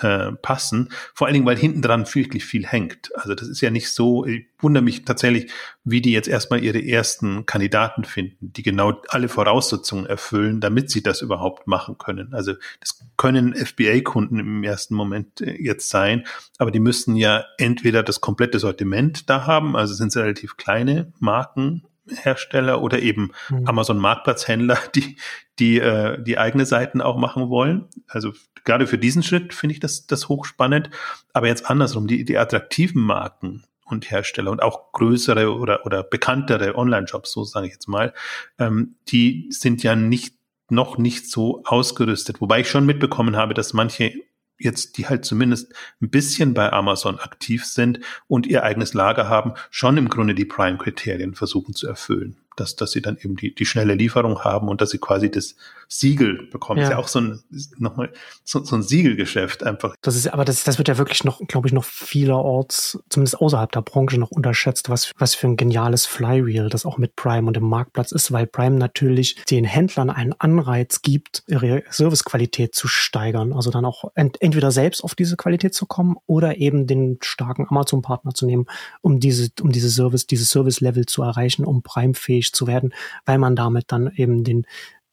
[0.01, 0.91] äh, passen.
[1.13, 3.11] Vor allen Dingen, weil hinten dran wirklich viel hängt.
[3.17, 5.51] Also das ist ja nicht so, ich wundere mich tatsächlich,
[5.83, 11.03] wie die jetzt erstmal ihre ersten Kandidaten finden, die genau alle Voraussetzungen erfüllen, damit sie
[11.03, 12.33] das überhaupt machen können.
[12.33, 18.05] Also das können FBA-Kunden im ersten Moment äh, jetzt sein, aber die müssen ja entweder
[18.05, 23.67] das komplette Sortiment da haben, also sind es relativ kleine Marken, Hersteller oder eben mhm.
[23.67, 25.17] Amazon Marktplatzhändler, die
[25.59, 27.87] die äh, die eigene Seiten auch machen wollen.
[28.07, 28.33] Also
[28.65, 30.91] gerade für diesen Schritt finde ich das das hochspannend.
[31.33, 36.77] Aber jetzt andersrum die die attraktiven Marken und Hersteller und auch größere oder oder bekanntere
[36.77, 38.13] Online-Shops, so sage ich jetzt mal,
[38.59, 40.35] ähm, die sind ja nicht
[40.71, 42.41] noch nicht so ausgerüstet.
[42.41, 44.13] Wobei ich schon mitbekommen habe, dass manche
[44.59, 49.55] jetzt, die halt zumindest ein bisschen bei Amazon aktiv sind und ihr eigenes Lager haben,
[49.71, 53.67] schon im Grunde die Prime-Kriterien versuchen zu erfüllen dass, dass sie dann eben die, die
[53.67, 55.57] schnelle Lieferung haben und dass sie quasi das
[55.89, 56.81] Siegel bekommen.
[56.81, 56.85] Ja.
[56.85, 57.41] Das ist ja auch so ein,
[57.79, 58.13] nochmal,
[58.45, 59.95] so, so ein Siegelgeschäft einfach.
[60.03, 63.73] Das ist, aber das, das wird ja wirklich noch, glaube ich, noch vielerorts, zumindest außerhalb
[63.73, 67.57] der Branche noch unterschätzt, was, was für ein geniales Flywheel das auch mit Prime und
[67.57, 73.55] dem Marktplatz ist, weil Prime natürlich den Händlern einen Anreiz gibt, ihre Servicequalität zu steigern.
[73.55, 77.67] Also dann auch ent, entweder selbst auf diese Qualität zu kommen oder eben den starken
[77.69, 78.67] Amazon-Partner zu nehmen,
[79.01, 83.39] um diese, um diese Service, dieses Service-Level zu erreichen, um Prime-fähig tätig zu werden, weil
[83.39, 84.67] man damit dann eben den,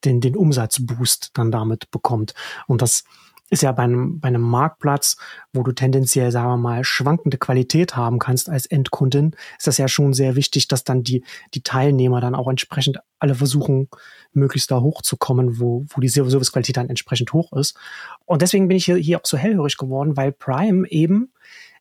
[0.03, 2.33] den, den Umsatzboost dann damit bekommt.
[2.67, 3.03] Und das
[3.51, 5.17] ist ja bei einem, bei einem Marktplatz,
[5.53, 9.87] wo du tendenziell, sagen wir mal, schwankende Qualität haben kannst als Endkundin, ist das ja
[9.87, 13.87] schon sehr wichtig, dass dann die, die Teilnehmer dann auch entsprechend alle versuchen,
[14.33, 17.77] möglichst da hochzukommen, wo, wo die Servicequalität dann entsprechend hoch ist.
[18.25, 21.31] Und deswegen bin ich hier, hier auch so hellhörig geworden, weil Prime eben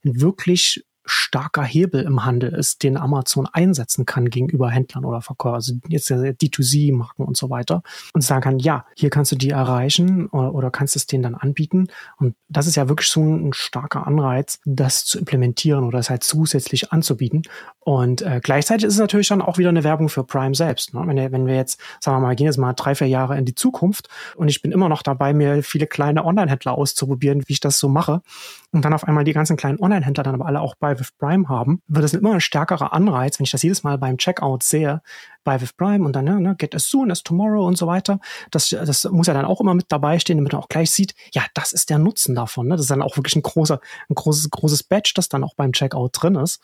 [0.02, 5.74] wirklich starker Hebel im Handel ist, den Amazon einsetzen kann gegenüber Händlern oder Verkäufern, also
[5.88, 10.54] jetzt D2C-Marken und so weiter und sagen kann, ja, hier kannst du die erreichen oder,
[10.54, 11.88] oder kannst es denen dann anbieten.
[12.18, 16.24] Und das ist ja wirklich so ein, starker Anreiz, das zu implementieren oder es halt
[16.24, 17.42] zusätzlich anzubieten.
[17.80, 20.94] Und äh, gleichzeitig ist es natürlich dann auch wieder eine Werbung für Prime selbst.
[20.94, 21.02] Ne?
[21.06, 23.54] Wenn, wenn wir jetzt, sagen wir mal, gehen jetzt mal drei, vier Jahre in die
[23.54, 27.78] Zukunft und ich bin immer noch dabei, mir viele kleine Online-Händler auszuprobieren, wie ich das
[27.78, 28.22] so mache,
[28.74, 31.48] und dann auf einmal die ganzen kleinen Online-Händler dann aber alle auch bei With Prime
[31.48, 35.00] haben, wird es immer ein stärkerer Anreiz, wenn ich das jedes Mal beim Checkout sehe,
[35.44, 38.18] bei With Prime und dann ne, ne, get as soon as tomorrow und so weiter.
[38.50, 41.14] Das, das muss ja dann auch immer mit dabei stehen, damit man auch gleich sieht,
[41.32, 42.66] ja, das ist der Nutzen davon.
[42.66, 42.74] Ne?
[42.74, 45.72] Das ist dann auch wirklich ein großer, ein großes, großes Badge, das dann auch beim
[45.72, 46.60] Checkout drin ist.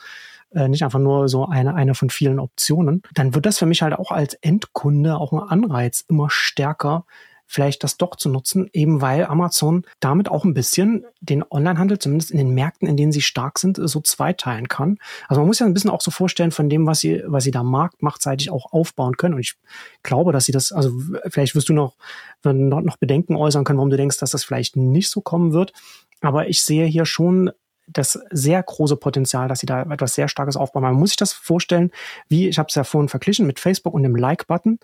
[0.52, 3.02] Äh, nicht einfach nur so eine, eine von vielen Optionen.
[3.14, 7.04] Dann wird das für mich halt auch als Endkunde auch ein Anreiz, immer stärker
[7.50, 12.30] vielleicht das doch zu nutzen, eben weil Amazon damit auch ein bisschen den Onlinehandel, zumindest
[12.30, 14.98] in den Märkten, in denen sie stark sind, so zweiteilen kann.
[15.26, 17.50] Also man muss ja ein bisschen auch so vorstellen von dem, was sie, was sie
[17.50, 19.34] da marktmachtseitig auch aufbauen können.
[19.34, 19.56] Und ich
[20.04, 20.92] glaube, dass sie das, also
[21.28, 21.96] vielleicht wirst du noch,
[22.44, 25.72] noch Bedenken äußern können, warum du denkst, dass das vielleicht nicht so kommen wird.
[26.20, 27.50] Aber ich sehe hier schon
[27.88, 30.84] das sehr große Potenzial, dass sie da etwas sehr Starkes aufbauen.
[30.84, 31.90] Man muss sich das vorstellen,
[32.28, 34.78] wie, ich habe es ja vorhin verglichen mit Facebook und dem Like-Button,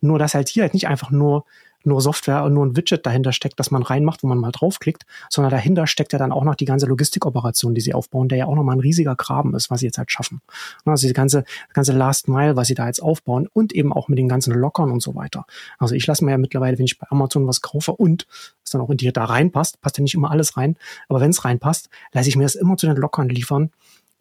[0.00, 1.44] nur dass halt hier halt nicht einfach nur
[1.86, 5.04] nur Software und nur ein Widget dahinter steckt, das man reinmacht, wo man mal draufklickt,
[5.30, 8.46] sondern dahinter steckt ja dann auch noch die ganze Logistikoperation, die sie aufbauen, der ja
[8.46, 10.40] auch nochmal ein riesiger Graben ist, was sie jetzt halt schaffen.
[10.84, 14.18] Also die ganze, ganze Last Mile, was sie da jetzt aufbauen und eben auch mit
[14.18, 15.46] den ganzen Lockern und so weiter.
[15.78, 18.26] Also ich lasse mir ja mittlerweile, wenn ich bei Amazon was kaufe und
[18.64, 20.76] es dann auch in die da reinpasst, passt ja nicht immer alles rein,
[21.08, 23.70] aber wenn es reinpasst, lasse ich mir das immer zu den Lockern liefern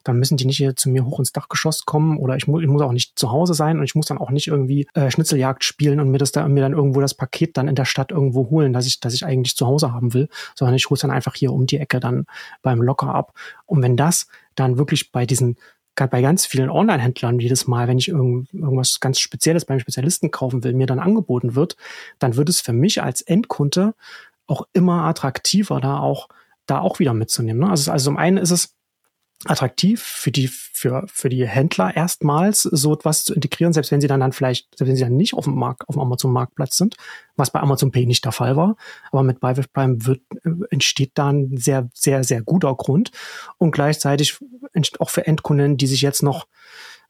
[0.06, 2.68] dann müssen die nicht hier zu mir hoch ins Dachgeschoss kommen oder ich, mu ich
[2.68, 5.64] muss auch nicht zu Hause sein und ich muss dann auch nicht irgendwie äh, Schnitzeljagd
[5.64, 8.50] spielen und mir das da mir dann irgendwo das Paket dann in der Stadt irgendwo
[8.52, 11.12] holen, dass ich, dass ich eigentlich zu Hause haben will, sondern ich hole es dann
[11.12, 12.28] einfach hier um die Ecke dann
[12.62, 13.34] beim Locker ab.
[13.66, 15.58] Und wenn das dann wirklich bei diesen
[15.96, 20.62] bei ganz vielen Online-Händlern jedes Mal, wenn ich irgend, irgendwas ganz Spezielles beim Spezialisten kaufen
[20.64, 21.78] will, mir dann angeboten wird,
[22.20, 23.96] dann wird es für mich als Endkunde
[24.46, 26.28] auch immer attraktiver, da auch
[26.66, 27.62] da auch wieder mitzunehmen.
[27.62, 27.70] Ne?
[27.70, 28.75] Also, also zum einen ist es
[29.46, 34.08] attraktiv für die, für, für die Händler erstmals so etwas zu integrieren, selbst wenn sie
[34.08, 36.78] dann, dann vielleicht, selbst wenn sie dann nicht auf dem Markt, auf dem Amazon Marktplatz
[36.78, 36.96] sind,
[37.36, 38.76] was bei Amazon Pay nicht der Fall war.
[39.12, 43.12] Aber mit Buy with Prime wird, äh, entsteht da ein sehr, sehr, sehr guter Grund
[43.58, 44.38] und gleichzeitig
[45.00, 46.48] auch für Endkunden, die sich jetzt noch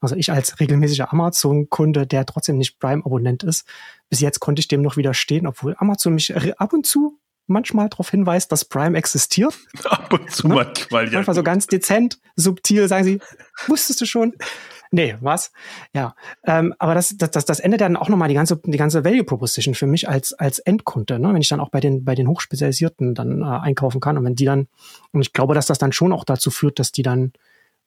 [0.02, 3.66] also ich als regelmäßiger Amazon-Kunde, der trotzdem nicht Prime-Abonnent ist,
[4.10, 8.10] bis jetzt konnte ich dem noch widerstehen, obwohl Amazon mich ab und zu manchmal darauf
[8.10, 9.54] hinweist, dass Prime existiert.
[9.86, 10.56] Ab und zu ne?
[10.56, 11.14] manchmal, ja.
[11.14, 13.20] Manchmal so ganz dezent, subtil sagen sie,
[13.68, 14.34] wusstest du schon?
[14.92, 15.52] Nee, was?
[15.94, 16.16] Ja.
[16.46, 19.24] Ähm, aber das, das, das, das endet dann auch nochmal die ganze, die ganze Value
[19.24, 21.34] Proposition für mich als, als Endkunde, ne?
[21.34, 24.18] wenn ich dann auch bei den, bei den Hochspezialisierten dann äh, einkaufen kann.
[24.18, 24.68] Und wenn die dann,
[25.12, 27.34] und ich glaube, dass das dann schon auch dazu führt, dass die dann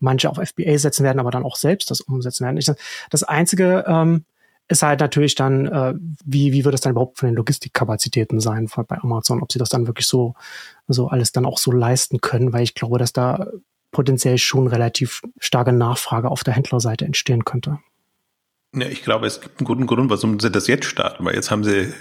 [0.01, 2.57] manche auf FBA setzen werden, aber dann auch selbst das umsetzen werden.
[2.57, 2.71] Ich,
[3.11, 4.25] das Einzige, ähm,
[4.69, 8.69] ist halt natürlich dann, äh, wie, wie wird es dann überhaupt von den Logistikkapazitäten sein
[8.87, 10.35] bei Amazon, ob sie das dann wirklich so,
[10.87, 13.47] so alles dann auch so leisten können, weil ich glaube, dass da
[13.91, 17.79] potenziell schon relativ starke Nachfrage auf der Händlerseite entstehen könnte.
[18.75, 21.51] Ja, ich glaube, es gibt einen guten Grund, warum sie das jetzt starten, weil jetzt
[21.51, 21.93] haben sie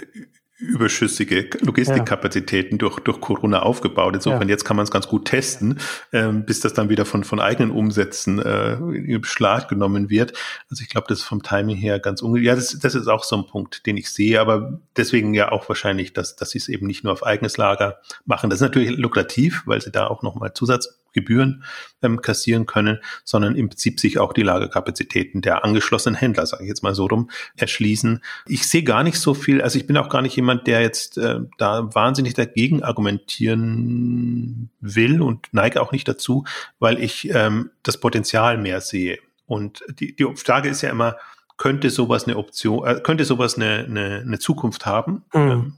[0.58, 2.78] überschüssige Logistikkapazitäten ja.
[2.78, 4.14] durch, durch Corona aufgebaut.
[4.14, 4.52] Insofern ja.
[4.52, 5.78] jetzt kann man es ganz gut testen,
[6.12, 10.32] ähm, bis das dann wieder von, von eigenen Umsätzen äh, in Beschlag genommen wird.
[10.68, 12.46] Also ich glaube, das ist vom Timing her ganz ungefähr.
[12.46, 15.68] Ja, das, das ist auch so ein Punkt, den ich sehe, aber deswegen ja auch
[15.68, 18.50] wahrscheinlich, dass, dass sie es eben nicht nur auf eigenes Lager machen.
[18.50, 21.64] Das ist natürlich lukrativ, weil sie da auch nochmal Zusatz Gebühren
[22.02, 26.68] ähm, kassieren können, sondern im Prinzip sich auch die Lagerkapazitäten der angeschlossenen Händler, sage ich
[26.68, 28.22] jetzt mal so rum, erschließen.
[28.46, 31.18] Ich sehe gar nicht so viel, also ich bin auch gar nicht jemand, der jetzt
[31.18, 36.44] äh, da wahnsinnig dagegen argumentieren will und neige auch nicht dazu,
[36.78, 39.18] weil ich ähm, das Potenzial mehr sehe.
[39.46, 41.16] Und die, die Frage ist ja immer,
[41.56, 45.24] könnte sowas eine Option, äh, könnte sowas eine, eine, eine Zukunft haben?
[45.32, 45.50] Mhm.
[45.50, 45.72] Ähm,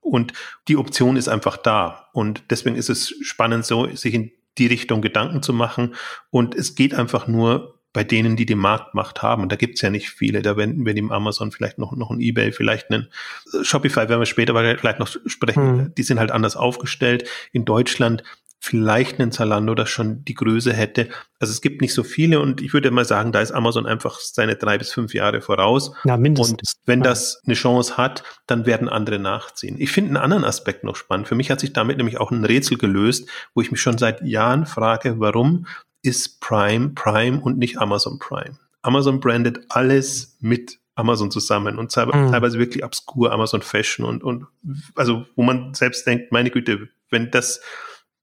[0.00, 0.32] und
[0.68, 2.08] die Option ist einfach da.
[2.12, 5.94] Und deswegen ist es spannend, so sich in die Richtung Gedanken zu machen.
[6.30, 9.42] Und es geht einfach nur bei denen, die die Marktmacht haben.
[9.42, 10.42] Und da gibt's ja nicht viele.
[10.42, 13.08] Da wenden wir dem Amazon vielleicht noch, noch ein Ebay, vielleicht einen
[13.62, 15.76] Shopify, werden wir später vielleicht noch sprechen.
[15.76, 15.94] Mhm.
[15.96, 17.28] Die sind halt anders aufgestellt.
[17.52, 18.22] In Deutschland
[18.60, 21.08] vielleicht einen Zalando, das schon die Größe hätte.
[21.38, 24.18] Also es gibt nicht so viele und ich würde mal sagen, da ist Amazon einfach
[24.20, 25.92] seine drei bis fünf Jahre voraus.
[26.04, 26.74] Ja, mindestens.
[26.74, 29.76] Und wenn das eine Chance hat, dann werden andere nachziehen.
[29.78, 31.28] Ich finde einen anderen Aspekt noch spannend.
[31.28, 34.22] Für mich hat sich damit nämlich auch ein Rätsel gelöst, wo ich mich schon seit
[34.22, 35.66] Jahren frage, warum
[36.02, 38.58] ist Prime Prime und nicht Amazon Prime?
[38.82, 42.30] Amazon brandet alles mit Amazon zusammen und mhm.
[42.32, 44.46] teilweise wirklich obskur Amazon Fashion und, und
[44.96, 47.60] also wo man selbst denkt, meine Güte, wenn das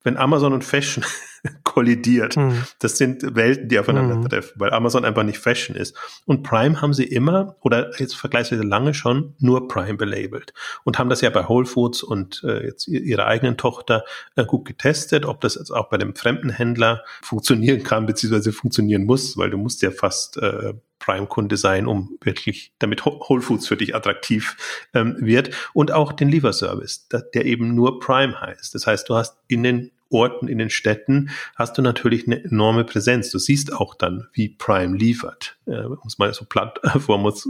[0.05, 1.03] wenn Amazon und Fashion
[1.63, 2.37] kollidiert.
[2.37, 2.63] Mhm.
[2.79, 4.59] Das sind Welten, die aufeinandertreffen, mhm.
[4.59, 5.97] weil Amazon einfach nicht Fashion ist.
[6.25, 11.09] Und Prime haben sie immer oder jetzt vergleichsweise lange schon nur Prime belabelt und haben
[11.09, 15.41] das ja bei Whole Foods und äh, jetzt ihrer eigenen Tochter äh, gut getestet, ob
[15.41, 19.81] das jetzt auch bei dem fremden Händler funktionieren kann beziehungsweise funktionieren muss, weil du musst
[19.81, 24.57] ja fast äh, Prime-Kunde sein, um wirklich, damit Whole Foods für dich attraktiv
[24.93, 25.51] ähm, wird.
[25.73, 28.73] Und auch den Lieferservice, der eben nur Prime heißt.
[28.73, 32.83] Das heißt, du hast in den Orten, in den Städten hast du natürlich eine enorme
[32.83, 33.31] Präsenz.
[33.31, 36.79] Du siehst auch dann, wie Prime liefert, äh, um es mal so platt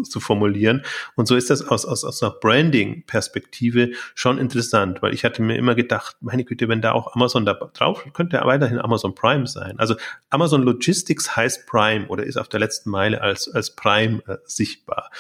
[0.09, 0.83] zu formulieren.
[1.15, 5.57] Und so ist das aus, aus, aus einer Branding-Perspektive schon interessant, weil ich hatte mir
[5.57, 9.77] immer gedacht, meine Güte, wenn da auch Amazon da drauf, könnte weiterhin Amazon Prime sein.
[9.79, 9.95] Also
[10.29, 15.11] Amazon Logistics heißt Prime oder ist auf der letzten Meile als, als Prime äh, sichtbar.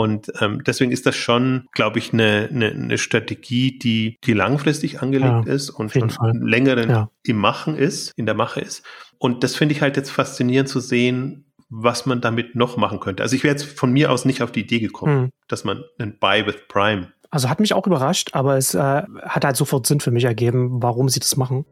[0.00, 5.02] Und ähm, deswegen ist das schon, glaube ich, eine, eine, eine Strategie, die, die langfristig
[5.02, 6.32] angelegt ja, ist und schon Fall.
[6.40, 7.10] längeren ja.
[7.22, 8.82] im Machen ist, in der Mache ist.
[9.18, 13.22] Und das finde ich halt jetzt faszinierend zu sehen, was man damit noch machen könnte.
[13.22, 15.30] Also ich wäre jetzt von mir aus nicht auf die Idee gekommen, hm.
[15.48, 17.12] dass man einen Buy with Prime.
[17.30, 20.82] Also hat mich auch überrascht, aber es äh, hat halt sofort Sinn für mich ergeben,
[20.82, 21.66] warum sie das machen.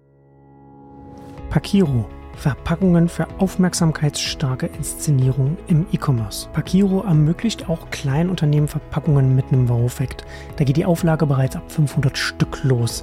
[1.49, 2.07] Pakiro.
[2.39, 6.49] Verpackungen für aufmerksamkeitsstarke Inszenierung im E-Commerce.
[6.53, 10.25] Pakiro ermöglicht auch Kleinunternehmen Verpackungen mit einem Wow-Effekt.
[10.57, 13.03] Da geht die Auflage bereits ab 500 Stück los.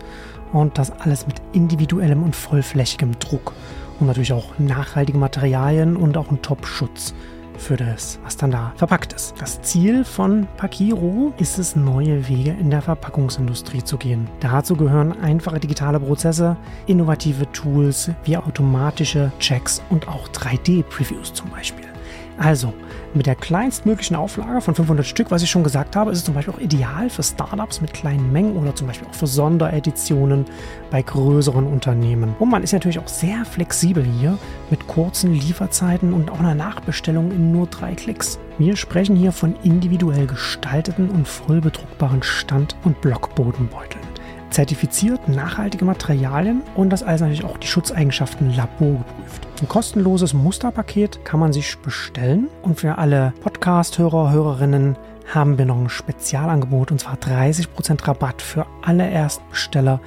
[0.53, 3.51] Und das alles mit individuellem und vollflächigem Druck.
[3.99, 7.13] Und natürlich auch nachhaltige Materialien und auch ein Top-Schutz
[7.57, 9.35] für das, was dann da verpackt ist.
[9.39, 14.27] Das Ziel von Pakiro ist es, neue Wege in der Verpackungsindustrie zu gehen.
[14.39, 21.94] Dazu gehören einfache digitale Prozesse, innovative Tools wie automatische Checks und auch 3D-Previews zum Beispiel.
[22.37, 22.73] Also,
[23.13, 26.33] mit der kleinstmöglichen Auflage von 500 Stück, was ich schon gesagt habe, ist es zum
[26.33, 30.45] Beispiel auch ideal für Startups mit kleinen Mengen oder zum Beispiel auch für Sondereditionen
[30.91, 32.35] bei größeren Unternehmen.
[32.39, 34.37] Und man ist natürlich auch sehr flexibel hier
[34.69, 38.37] mit kurzen Lieferzeiten und auch einer Nachbestellung in nur drei Klicks.
[38.57, 44.14] Wir sprechen hier von individuell gestalteten und vollbedruckbaren Stand- und Blockbodenbeuteln
[44.55, 49.45] zertifiziert nachhaltige Materialien und das alles natürlich auch die Schutzeigenschaften laborgeprüft.
[49.61, 54.95] Ein kostenloses Musterpaket kann man sich bestellen und für alle Podcast-Hörer, Hörerinnen
[55.33, 59.99] haben wir noch ein Spezialangebot und zwar 30% Rabatt für alle Erstbesteller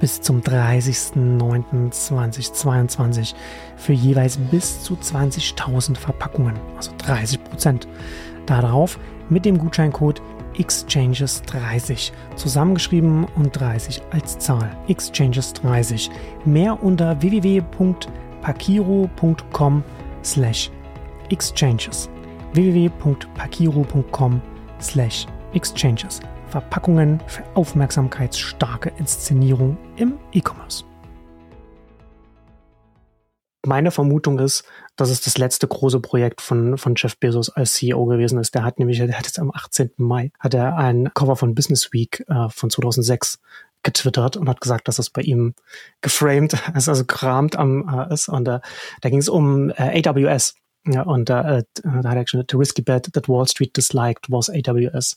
[0.00, 3.32] bis zum 30.09.2022
[3.78, 7.86] für jeweils bis zu 20.000 Verpackungen, also 30%.
[8.44, 8.98] Darauf
[9.30, 10.20] mit dem Gutscheincode
[10.58, 12.12] Exchanges 30.
[12.36, 14.76] Zusammengeschrieben und 30 als Zahl.
[14.88, 16.10] Exchanges 30.
[16.44, 19.82] Mehr unter www.pakiro.com
[20.22, 20.70] slash
[21.30, 22.08] exchanges.
[22.52, 24.40] www.pakiro.com
[24.80, 26.20] slash exchanges.
[26.48, 30.84] Verpackungen für aufmerksamkeitsstarke Inszenierung im E-Commerce.
[33.66, 34.64] Meine Vermutung ist,
[34.96, 38.54] dass es das letzte große Projekt von, von Jeff Bezos als CEO gewesen ist.
[38.54, 39.90] Der hat nämlich, der hat jetzt am 18.
[39.96, 43.38] Mai, hat er ein Cover von Business Week äh, von 2006
[43.82, 45.54] getwittert und hat gesagt, dass das bei ihm
[46.00, 48.28] geframed, also, also gerahmt am äh, ist.
[48.28, 48.60] Und äh,
[49.00, 50.54] da ging es um äh, AWS.
[50.86, 54.50] Ja, und äh, da hat er schon the risky bet that Wall Street disliked was
[54.50, 55.16] AWS,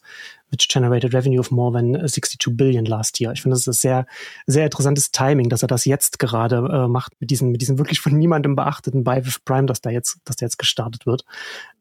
[0.52, 3.32] which generated revenue of more than 62 billion last year.
[3.32, 4.06] Ich finde, das ist sehr,
[4.46, 8.00] sehr interessantes Timing, dass er das jetzt gerade äh, macht mit diesem, mit diesem wirklich
[8.00, 11.26] von niemandem beachteten Buy with Prime, dass da jetzt, dass der jetzt gestartet wird.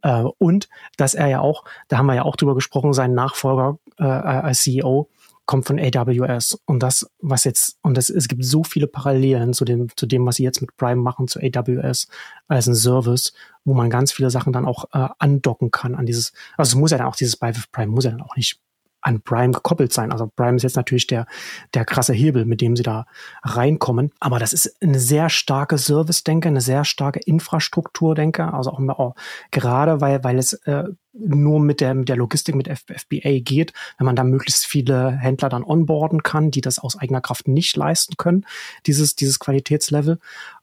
[0.02, 3.78] Äh, und dass er ja auch, da haben wir ja auch drüber gesprochen, seinen Nachfolger
[3.98, 5.08] äh, als CEO
[5.46, 6.58] kommt von AWS.
[6.66, 10.26] Und das, was jetzt, und das, es gibt so viele Parallelen zu dem, zu dem,
[10.26, 12.08] was sie jetzt mit Prime machen, zu AWS
[12.48, 13.32] als ein Service,
[13.64, 16.90] wo man ganz viele Sachen dann auch äh, andocken kann an dieses, also es muss
[16.90, 18.60] ja dann auch dieses with Prime, muss ja dann auch nicht
[19.06, 20.10] an Prime gekoppelt sein.
[20.10, 21.26] Also Prime ist jetzt natürlich der,
[21.74, 23.06] der krasse Hebel, mit dem sie da
[23.42, 24.12] reinkommen.
[24.18, 28.52] Aber das ist eine sehr starke Service-Denke, eine sehr starke Infrastruktur-Denke.
[28.52, 29.14] Also auch, auch
[29.52, 34.06] gerade, weil, weil es äh, nur mit der, mit der Logistik, mit FBA geht, wenn
[34.06, 38.16] man da möglichst viele Händler dann onboarden kann, die das aus eigener Kraft nicht leisten
[38.16, 38.44] können,
[38.86, 40.18] dieses, dieses Qualitätslevel.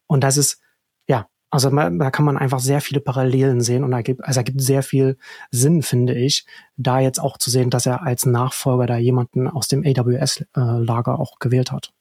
[0.05, 0.59] Und das ist,
[1.07, 4.43] ja, also da kann man einfach sehr viele Parallelen sehen und da gibt, also da
[4.43, 5.17] gibt sehr viel
[5.51, 9.67] Sinn, finde ich, da jetzt auch zu sehen, dass er als Nachfolger da jemanden aus
[9.67, 11.93] dem AWS-Lager auch gewählt hat.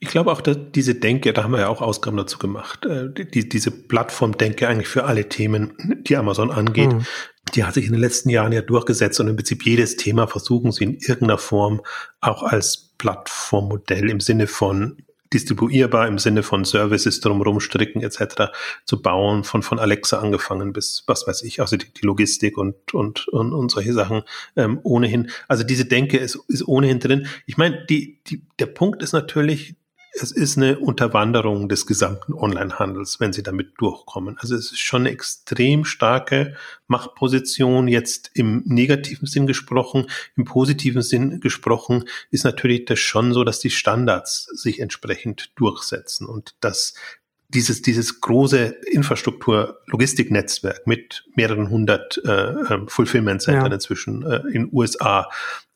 [0.00, 3.10] Ich glaube auch, dass diese Denke, da haben wir ja auch Ausgaben dazu gemacht, äh,
[3.12, 7.06] die, diese Plattformdenke eigentlich für alle Themen, die Amazon angeht, mhm.
[7.54, 10.72] die hat sich in den letzten Jahren ja durchgesetzt und im Prinzip jedes Thema versuchen
[10.72, 11.80] sie in irgendeiner Form
[12.20, 14.96] auch als Plattformmodell im Sinne von
[15.32, 18.52] distribuierbar im Sinne von Services drumherum stricken etc.
[18.84, 22.94] zu bauen, von, von Alexa angefangen bis, was weiß ich, also die, die Logistik und,
[22.94, 24.22] und, und, und solche Sachen
[24.56, 25.30] ähm, ohnehin.
[25.48, 27.26] Also diese Denke ist, ist ohnehin drin.
[27.46, 29.76] Ich meine, die, die, der Punkt ist natürlich,
[30.14, 34.36] es ist eine Unterwanderung des gesamten Onlinehandels, wenn sie damit durchkommen.
[34.38, 36.54] Also es ist schon eine extrem starke
[36.86, 40.06] Machtposition jetzt im negativen Sinn gesprochen.
[40.36, 46.26] Im positiven Sinn gesprochen ist natürlich das schon so, dass die Standards sich entsprechend durchsetzen
[46.26, 46.94] und dass
[47.48, 53.74] dieses, dieses große Infrastruktur-Logistiknetzwerk mit mehreren hundert äh, ähm, Fulfillment-Centern ja.
[53.74, 55.28] inzwischen äh, in USA,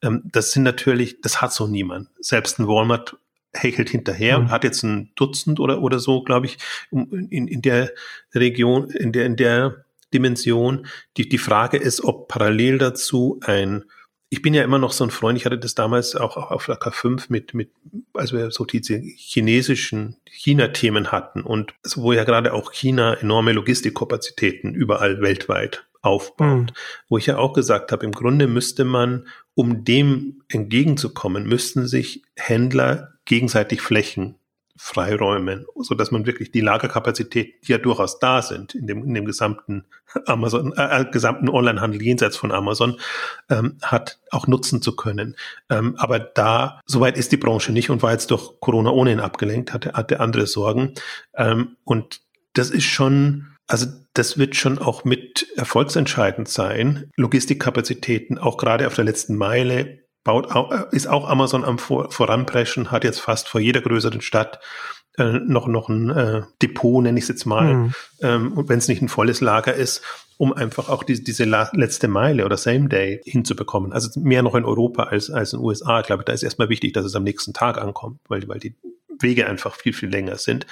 [0.02, 2.08] ähm, das sind natürlich, das hat so niemand.
[2.18, 3.18] Selbst ein Walmart
[3.56, 4.46] hechelt hinterher mhm.
[4.46, 6.58] und hat jetzt ein Dutzend oder, oder so, glaube ich,
[6.90, 7.90] in, in der
[8.34, 10.86] Region, in der, in der Dimension.
[11.16, 13.84] Die, die Frage ist, ob parallel dazu ein
[14.28, 16.80] ich bin ja immer noch so ein Freund, ich hatte das damals auch auf der
[16.80, 17.70] K5 mit, mit,
[18.12, 24.74] als wir so diese chinesischen China-Themen hatten und wo ja gerade auch China enorme Logistikkapazitäten
[24.74, 26.70] überall weltweit aufbaut.
[26.70, 26.74] Mhm.
[27.08, 32.22] Wo ich ja auch gesagt habe, im Grunde müsste man, um dem entgegenzukommen, müssten sich
[32.34, 34.36] Händler gegenseitig Flächen
[34.76, 39.14] freiräumen, so dass man wirklich die Lagerkapazität, die ja durchaus da sind in dem, in
[39.14, 39.86] dem gesamten
[40.26, 43.00] Amazon, äh, äh, gesamten Onlinehandel jenseits von Amazon,
[43.48, 45.36] ähm, hat, auch nutzen zu können.
[45.70, 49.72] Ähm, aber da, soweit ist die Branche nicht und war jetzt durch Corona ohnehin abgelenkt,
[49.72, 50.92] hatte, hatte andere Sorgen.
[51.34, 52.20] Ähm, und
[52.52, 57.10] das ist schon, also das wird schon auch mit erfolgsentscheidend sein.
[57.16, 60.48] Logistikkapazitäten, auch gerade auf der letzten Meile, baut,
[60.92, 64.60] ist auch Amazon am Voranpreschen, hat jetzt fast vor jeder größeren Stadt
[65.16, 67.94] äh, noch, noch ein äh, Depot, nenne ich es jetzt mal, mhm.
[68.20, 70.02] ähm, wenn es nicht ein volles Lager ist,
[70.36, 73.94] um einfach auch die, diese letzte Meile oder Same Day hinzubekommen.
[73.94, 76.00] Also mehr noch in Europa als, als in den USA.
[76.00, 78.74] Ich glaube, da ist erstmal wichtig, dass es am nächsten Tag ankommt, weil, weil die
[79.18, 80.66] Wege einfach viel, viel länger sind.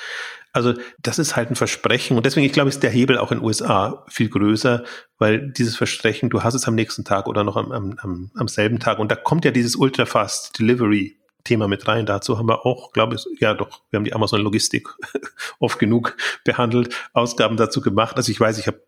[0.55, 3.39] Also das ist halt ein Versprechen und deswegen, ich glaube, ist der Hebel auch in
[3.39, 4.85] den USA viel größer,
[5.19, 8.79] weil dieses Versprechen, du hast es am nächsten Tag oder noch am, am, am selben
[8.79, 12.07] Tag und da kommt ja dieses Ultra-Fast Delivery Thema mit rein.
[12.07, 14.89] Dazu haben wir auch, glaube ich, ja doch, wir haben die Amazon Logistik
[15.59, 18.17] oft genug behandelt, Ausgaben dazu gemacht.
[18.17, 18.81] Also ich weiß, ich habe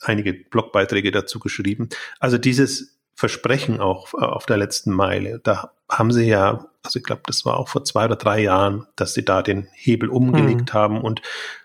[0.00, 1.90] einige Blogbeiträge dazu geschrieben.
[2.18, 7.04] Also dieses Versprechen auch äh, auf der letzten Meile, da haben sie ja also ich
[7.04, 10.72] glaube, das war auch vor zwei oder drei Jahren, dass sie da den Hebel umgelegt
[10.72, 10.78] mhm.
[10.78, 11.22] haben und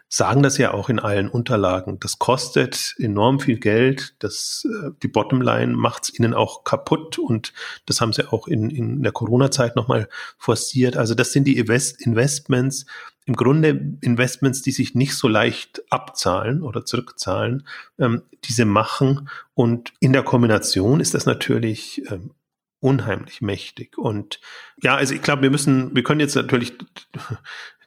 [0.09, 1.99] sagen das ja auch in allen Unterlagen.
[1.99, 4.15] Das kostet enorm viel Geld.
[4.19, 7.53] Das, äh, die Bottomline macht es ihnen auch kaputt und
[7.85, 10.97] das haben sie auch in, in der Corona-Zeit nochmal forciert.
[10.97, 12.87] Also das sind die Invest Investments,
[13.25, 17.67] im Grunde Investments, die sich nicht so leicht abzahlen oder zurückzahlen,
[17.99, 19.29] ähm, diese machen.
[19.53, 22.31] Und in der Kombination ist das natürlich ähm,
[22.79, 23.99] unheimlich mächtig.
[23.99, 24.39] Und
[24.81, 26.73] ja, also ich glaube, wir müssen, wir können jetzt natürlich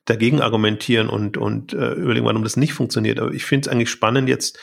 [0.04, 3.20] dagegen argumentieren und, und äh, überlegen, warum das nicht funktioniert.
[3.20, 4.58] Aber ich finde es eigentlich spannend, jetzt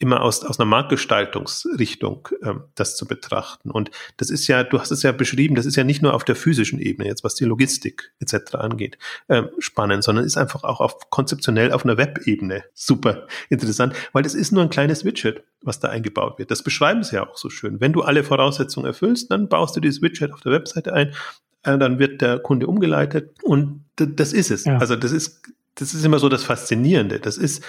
[0.00, 3.70] immer aus, aus einer Marktgestaltungsrichtung ähm, das zu betrachten.
[3.70, 6.24] Und das ist ja, du hast es ja beschrieben, das ist ja nicht nur auf
[6.24, 8.54] der physischen Ebene, jetzt was die Logistik etc.
[8.54, 8.96] angeht,
[9.28, 14.34] ähm, spannend, sondern ist einfach auch auf konzeptionell auf einer Webebene super interessant, weil das
[14.34, 16.50] ist nur ein kleines Widget, was da eingebaut wird.
[16.50, 17.78] Das beschreiben sie ja auch so schön.
[17.80, 21.14] Wenn du alle Voraussetzungen erfüllst, dann baust du dieses Widget auf der Webseite ein,
[21.62, 24.64] äh, dann wird der Kunde umgeleitet und das ist es.
[24.64, 24.78] Ja.
[24.78, 25.42] Also das ist
[25.74, 27.20] das ist immer so das Faszinierende.
[27.20, 27.64] Das ist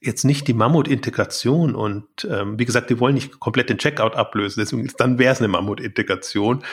[0.00, 4.60] jetzt nicht die Mammut-Integration und ähm, wie gesagt, die wollen nicht komplett den Checkout ablösen,
[4.60, 6.64] deswegen dann wäre es eine Mammut-Integration,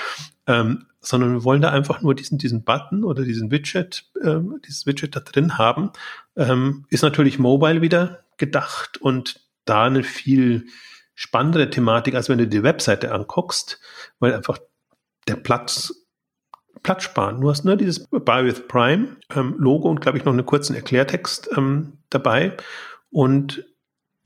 [0.48, 4.86] ähm, sondern wir wollen da einfach nur diesen diesen Button oder diesen Widget, ähm, dieses
[4.86, 5.92] Widget da drin haben.
[6.38, 10.68] Ähm, ist natürlich mobile wieder gedacht und da eine viel
[11.16, 13.82] spannendere Thematik, als wenn du die Webseite anguckst,
[14.20, 14.60] weil einfach
[15.28, 16.07] der Platz
[16.84, 17.42] Platz sparen.
[17.42, 20.76] Du hast nur dieses Buy with Prime ähm, Logo und glaube ich noch einen kurzen
[20.76, 22.54] Erklärtext ähm, dabei
[23.12, 23.66] und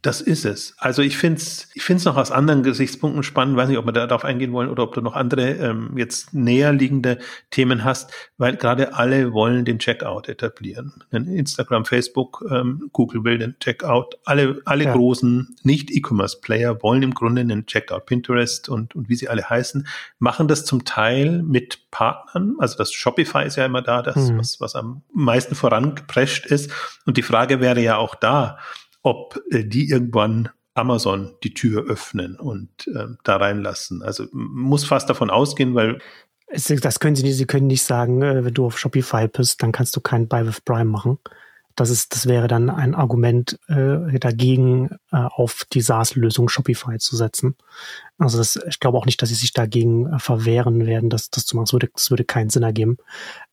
[0.01, 0.73] das ist es.
[0.79, 3.55] Also ich finde es ich find's noch aus anderen Gesichtspunkten spannend.
[3.55, 6.33] Weiß nicht, ob wir da darauf eingehen wollen oder ob du noch andere ähm, jetzt
[6.33, 7.19] näher liegende
[7.51, 11.03] Themen hast, weil gerade alle wollen den Checkout etablieren.
[11.11, 14.17] Instagram, Facebook, ähm, Google will den Checkout.
[14.25, 14.93] Alle, alle ja.
[14.93, 18.07] großen Nicht-E-Commerce-Player wollen im Grunde einen Checkout.
[18.07, 19.87] Pinterest und, und wie sie alle heißen,
[20.17, 22.55] machen das zum Teil mit Partnern.
[22.57, 24.39] Also das Shopify ist ja immer da, das, mhm.
[24.39, 26.71] was, was am meisten vorangeprescht ist.
[27.05, 28.57] Und die Frage wäre ja auch da,
[29.03, 34.01] ob äh, die irgendwann Amazon die Tür öffnen und äh, da reinlassen.
[34.01, 35.99] Also muss fast davon ausgehen, weil
[36.47, 39.71] das können sie nicht, sie können nicht sagen, äh, wenn du auf Shopify bist, dann
[39.71, 41.19] kannst du kein Buy with Prime machen.
[41.81, 47.15] Das ist, das wäre dann ein Argument äh, dagegen, äh, auf die SaaS-Lösung Shopify zu
[47.15, 47.55] setzen.
[48.19, 51.47] Also das, ich glaube auch nicht, dass sie sich dagegen äh, verwehren werden, dass das
[51.47, 51.65] zu machen.
[51.65, 52.97] Das würde, das würde keinen Sinn ergeben.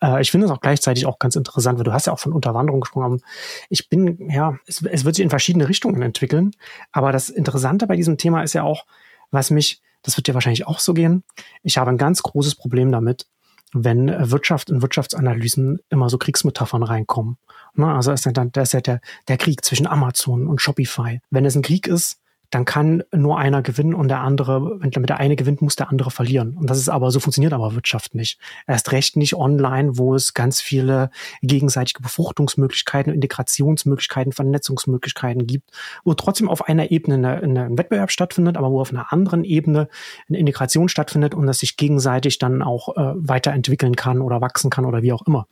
[0.03, 2.35] Äh, ich finde es auch gleichzeitig auch ganz interessant, weil du hast ja auch von
[2.35, 3.23] Unterwanderung gesprochen.
[3.71, 6.51] Ich bin, ja, es, es wird sich in verschiedene Richtungen entwickeln.
[6.93, 8.85] Aber das Interessante bei diesem Thema ist ja auch,
[9.31, 11.25] was mich, das wird dir wahrscheinlich auch so gehen.
[11.63, 13.27] Ich habe ein ganz großes Problem damit,
[13.73, 17.37] wenn Wirtschaft und Wirtschaftsanalysen immer so Kriegsmetaphern reinkommen.
[17.75, 17.87] Ne?
[17.87, 21.21] Also ist dann, da ist ja der, der Krieg zwischen Amazon und Shopify.
[21.31, 25.11] Wenn es ein Krieg ist, dann kann nur einer gewinnen und der andere, wenn damit
[25.11, 26.57] der eine gewinnt, muss der andere verlieren.
[26.57, 28.39] Und das ist aber, so funktioniert aber Wirtschaft nicht.
[28.67, 31.11] Erst recht nicht online, wo es ganz viele
[31.43, 35.71] gegenseitige Befruchtungsmöglichkeiten, Integrationsmöglichkeiten, Vernetzungsmöglichkeiten gibt,
[36.05, 39.89] wo trotzdem auf einer Ebene ein Wettbewerb stattfindet, aber wo auf einer anderen Ebene
[40.29, 44.87] eine Integration stattfindet und das sich gegenseitig dann auch äh, weiterentwickeln kann oder wachsen kann
[44.87, 45.47] oder wie auch immer.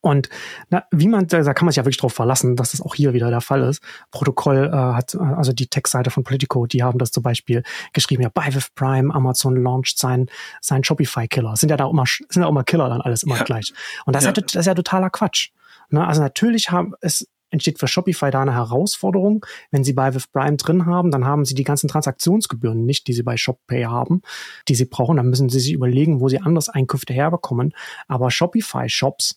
[0.00, 0.28] Und
[0.70, 3.14] na, wie man, da kann man sich ja wirklich darauf verlassen, dass das auch hier
[3.14, 3.82] wieder der Fall ist.
[4.12, 8.22] Protokoll äh, hat, äh, also die Textseite von Politico, die haben das zum Beispiel geschrieben,
[8.22, 10.26] ja, bei with Prime, Amazon launcht sein,
[10.60, 11.56] sein Shopify-Killer.
[11.56, 13.44] Sind ja da immer, sind ja auch immer Killer dann alles immer ja.
[13.44, 13.72] gleich.
[14.06, 14.30] Und das, ja.
[14.30, 15.50] Ist ja, das ist ja totaler Quatsch.
[15.90, 16.06] Ne?
[16.06, 19.44] Also natürlich haben es entsteht für Shopify da eine Herausforderung.
[19.70, 23.12] Wenn Sie bei With Prime drin haben, dann haben Sie die ganzen Transaktionsgebühren nicht, die
[23.12, 24.22] Sie bei ShopPay haben,
[24.68, 25.16] die Sie brauchen.
[25.16, 27.72] Dann müssen Sie sich überlegen, wo Sie anders Einkünfte herbekommen.
[28.06, 29.36] Aber Shopify-Shops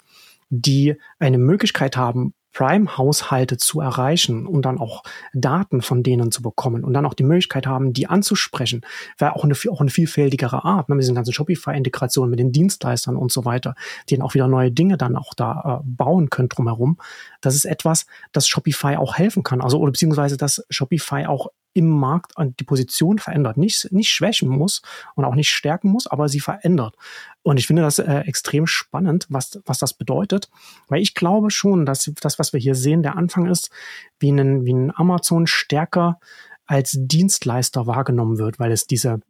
[0.52, 6.84] die eine Möglichkeit haben, Prime-Haushalte zu erreichen und dann auch Daten von denen zu bekommen
[6.84, 8.82] und dann auch die Möglichkeit haben, die anzusprechen,
[9.18, 13.16] wäre auch eine, auch eine vielfältigere Art, ne, mit diesen ganzen Shopify-Integrationen, mit den Dienstleistern
[13.16, 13.76] und so weiter,
[14.10, 16.98] die dann auch wieder neue Dinge dann auch da äh, bauen können drumherum.
[17.40, 19.62] Das ist etwas, das Shopify auch helfen kann.
[19.62, 23.58] Also, oder beziehungsweise, dass Shopify auch im Markt die Position verändert.
[23.58, 24.82] Nicht, nicht schwächen muss
[25.16, 26.96] und auch nicht stärken muss, aber sie verändert.
[27.44, 30.50] Und ich finde das äh, extrem spannend, was, was das bedeutet,
[30.88, 33.72] weil ich glaube schon, dass das, was wir hier sehen, der Anfang ist,
[34.20, 36.20] wie ein, wie ein Amazon stärker
[36.66, 39.22] als Dienstleister wahrgenommen wird, weil es diese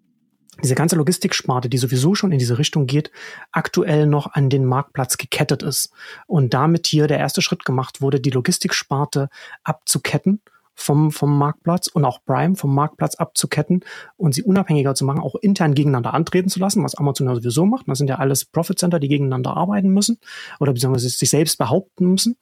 [0.62, 3.10] diese ganze Logistiksparte, die sowieso schon in diese Richtung geht,
[3.52, 5.92] aktuell noch an den Marktplatz gekettet ist.
[6.28, 9.30] Und damit hier der erste Schritt gemacht wurde, die Logistiksparte
[9.64, 10.42] abzuketten
[10.82, 13.82] vom, vom Marktplatz und auch Prime vom Marktplatz abzuketten
[14.18, 17.66] und sie unabhängiger zu machen, auch intern gegeneinander antreten zu lassen, was Amazon ja sowieso
[17.66, 17.88] macht.
[17.88, 20.20] Das sind ja alles Profit Center, die gegeneinander arbeiten müssen
[20.60, 22.38] oder beziehungsweise sich selbst behaupten müssen.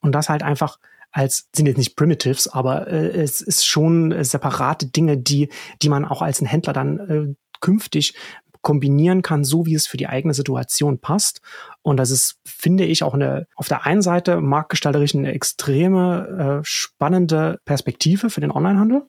[0.00, 0.78] Und das halt einfach
[1.10, 5.48] als sind jetzt nicht Primitives, aber äh, es ist schon separate Dinge, die
[5.80, 8.14] die man auch als ein Händler dann äh, künftig
[8.64, 11.40] kombinieren kann, so wie es für die eigene Situation passt.
[11.82, 16.64] Und das ist, finde ich, auch eine, auf der einen Seite marktgestalterisch eine extreme, äh,
[16.64, 19.02] spannende Perspektive für den Onlinehandel.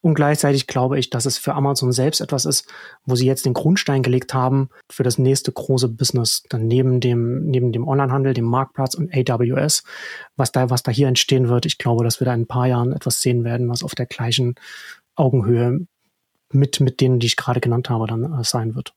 [0.00, 2.66] Und gleichzeitig glaube ich, dass es für Amazon selbst etwas ist,
[3.04, 7.44] wo sie jetzt den Grundstein gelegt haben für das nächste große Business, dann neben dem,
[7.44, 9.82] neben dem Onlinehandel, dem Marktplatz und AWS,
[10.36, 11.66] was da, was da hier entstehen wird.
[11.66, 14.06] Ich glaube, dass wir da in ein paar Jahren etwas sehen werden, was auf der
[14.06, 14.54] gleichen
[15.14, 15.86] Augenhöhe
[16.50, 18.94] mit, mit denen, die ich gerade genannt habe, dann äh, sein wird.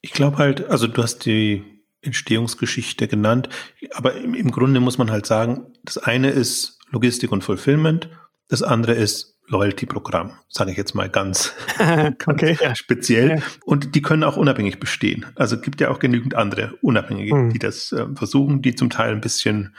[0.00, 1.64] Ich glaube halt, also du hast die
[2.02, 3.48] Entstehungsgeschichte genannt,
[3.92, 8.08] aber im, im Grunde muss man halt sagen, das eine ist Logistik und Fulfillment,
[8.48, 12.74] das andere ist Loyalty-Programm, sage ich jetzt mal ganz, ganz okay, ja.
[12.74, 13.38] speziell.
[13.38, 13.42] Ja.
[13.64, 15.26] Und die können auch unabhängig bestehen.
[15.34, 17.52] Also gibt ja auch genügend andere Unabhängige, mhm.
[17.52, 19.74] die das äh, versuchen, die zum Teil ein bisschen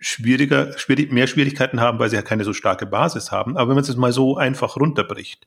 [0.00, 3.56] schwieriger, schwierig, mehr Schwierigkeiten haben, weil sie ja keine so starke Basis haben.
[3.56, 5.46] Aber wenn man es jetzt mal so einfach runterbricht,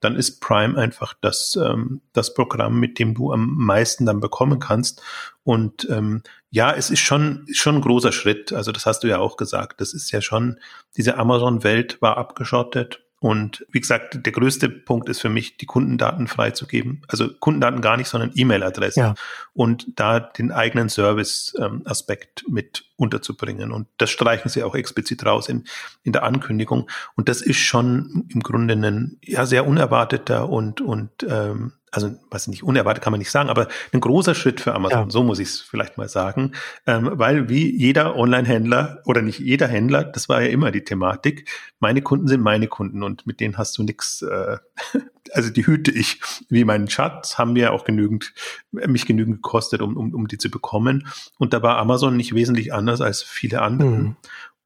[0.00, 4.60] dann ist Prime einfach das, ähm, das Programm, mit dem du am meisten dann bekommen
[4.60, 5.02] kannst.
[5.44, 8.52] Und ähm, ja, es ist schon, schon ein großer Schritt.
[8.52, 9.80] Also das hast du ja auch gesagt.
[9.80, 10.58] Das ist ja schon,
[10.96, 16.28] diese Amazon-Welt war abgeschottet und wie gesagt, der größte Punkt ist für mich, die Kundendaten
[16.28, 17.02] freizugeben.
[17.08, 19.00] Also Kundendaten gar nicht, sondern E-Mail-Adresse.
[19.00, 19.14] Ja.
[19.54, 23.72] Und da den eigenen Service-Aspekt ähm, mit unterzubringen.
[23.72, 25.64] Und das streichen sie auch explizit raus in,
[26.04, 26.88] in der Ankündigung.
[27.16, 32.46] Und das ist schon im Grunde ein ja, sehr unerwarteter und, und ähm, also was
[32.48, 35.10] nicht unerwartet kann man nicht sagen, aber ein großer Schritt für Amazon, ja.
[35.10, 36.52] so muss ich es vielleicht mal sagen,
[36.86, 41.48] ähm, weil wie jeder Online-Händler oder nicht jeder Händler, das war ja immer die Thematik,
[41.80, 44.58] meine Kunden sind meine Kunden und mit denen hast du nichts, äh,
[45.32, 48.32] also die hüte ich wie meinen Schatz, haben mir auch genügend,
[48.70, 51.08] mich genügend gekostet, um, um, um die zu bekommen
[51.38, 53.88] und da war Amazon nicht wesentlich anders als viele andere.
[53.88, 54.16] Mhm.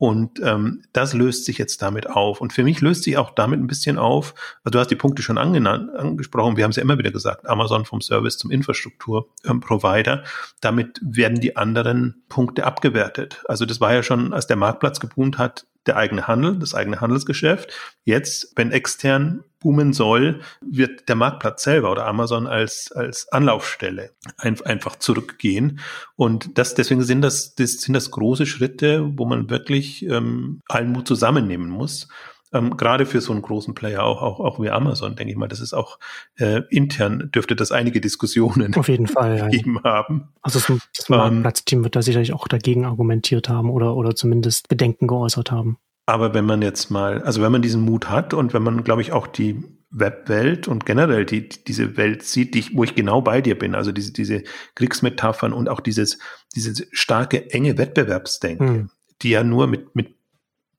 [0.03, 2.41] Und ähm, das löst sich jetzt damit auf.
[2.41, 4.35] Und für mich löst sich auch damit ein bisschen auf,
[4.65, 7.85] also du hast die Punkte schon angesprochen, wir haben es ja immer wieder gesagt, Amazon
[7.85, 10.13] vom Service zum Infrastrukturprovider.
[10.13, 10.25] Ähm,
[10.61, 13.45] damit werden die anderen Punkte abgewertet.
[13.47, 17.01] Also das war ja schon, als der Marktplatz geboomt hat, der eigene Handel, das eigene
[17.01, 17.73] Handelsgeschäft.
[18.03, 24.61] Jetzt, wenn extern boomen soll, wird der Marktplatz selber oder Amazon als, als Anlaufstelle ein,
[24.63, 25.81] einfach zurückgehen.
[26.17, 30.93] Und das, deswegen sind das, das sind das große Schritte, wo man wirklich ähm, allen
[30.93, 32.09] Mut zusammennehmen muss.
[32.55, 35.49] Ähm, gerade für so einen großen Player, auch, auch, auch wie Amazon, denke ich mal,
[35.49, 35.99] das ist auch
[36.37, 39.49] äh, intern dürfte das einige Diskussionen auf jeden Fall ja.
[39.49, 40.29] gegeben haben.
[40.43, 45.07] Also das, das Marktplatzteam wird da sicherlich auch dagegen argumentiert haben oder, oder zumindest Bedenken
[45.07, 45.79] geäußert haben.
[46.07, 49.03] Aber wenn man jetzt mal, also wenn man diesen Mut hat und wenn man, glaube
[49.03, 53.21] ich, auch die Webwelt und generell die, diese Welt sieht, die ich, wo ich genau
[53.21, 54.43] bei dir bin, also diese, diese
[54.75, 56.19] Kriegsmetaphern und auch dieses,
[56.55, 58.91] dieses starke, enge Wettbewerbsdenken, hm.
[59.21, 60.17] die ja nur mit, mit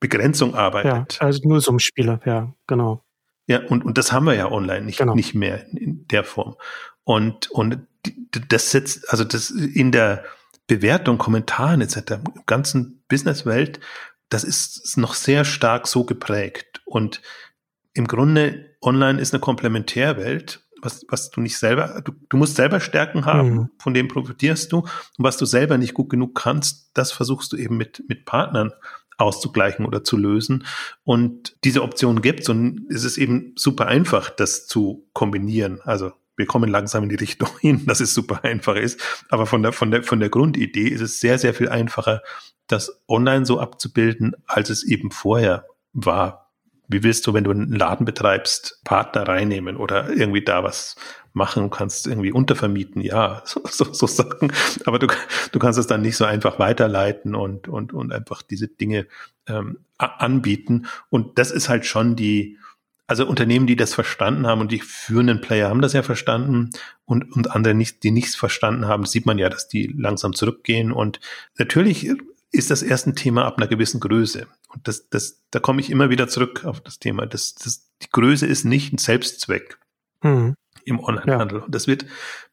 [0.00, 1.14] Begrenzung arbeitet.
[1.14, 3.04] Ja, also nur so Spiele, ja, genau.
[3.46, 5.14] Ja, und, und das haben wir ja online nicht, genau.
[5.14, 6.56] nicht mehr in der Form.
[7.04, 7.86] Und, und
[8.48, 10.24] das setzt, also das in der
[10.66, 12.14] Bewertung, Kommentaren etc.,
[12.46, 13.80] ganzen Businesswelt
[14.34, 16.82] das ist noch sehr stark so geprägt.
[16.84, 17.22] Und
[17.92, 22.80] im Grunde, online ist eine Komplementärwelt, was, was du nicht selber, du, du musst selber
[22.80, 23.70] Stärken haben, mhm.
[23.78, 24.78] von dem profitierst du.
[24.78, 28.72] Und was du selber nicht gut genug kannst, das versuchst du eben mit, mit Partnern
[29.18, 30.66] auszugleichen oder zu lösen.
[31.04, 35.80] Und diese Option gibt es und es ist eben super einfach, das zu kombinieren.
[35.84, 39.00] Also wir kommen langsam in die Richtung hin, dass es super einfach ist.
[39.28, 42.20] Aber von der, von der, von der Grundidee ist es sehr, sehr viel einfacher,
[42.66, 46.50] das online so abzubilden, als es eben vorher war.
[46.86, 50.96] wie willst du, wenn du einen Laden betreibst, Partner reinnehmen oder irgendwie da was
[51.32, 54.52] machen, kannst irgendwie untervermieten, ja, so, so, so Sachen.
[54.86, 55.08] Aber du,
[55.52, 59.06] du kannst es dann nicht so einfach weiterleiten und, und, und einfach diese Dinge
[59.46, 60.86] ähm, anbieten.
[61.10, 62.58] Und das ist halt schon die,
[63.06, 66.70] also Unternehmen, die das verstanden haben und die führenden Player haben das ja verstanden
[67.04, 70.90] und, und andere nicht, die nichts verstanden haben, sieht man ja, dass die langsam zurückgehen.
[70.90, 71.20] Und
[71.58, 72.10] natürlich
[72.54, 74.46] ist das erst ein Thema ab einer gewissen Größe.
[74.68, 77.26] Und das, das, da komme ich immer wieder zurück auf das Thema.
[77.26, 79.78] Das, das, die Größe ist nicht ein Selbstzweck.
[80.22, 80.54] Mhm
[80.84, 81.58] im Onlinehandel.
[81.58, 81.64] Ja.
[81.64, 82.06] Und das wird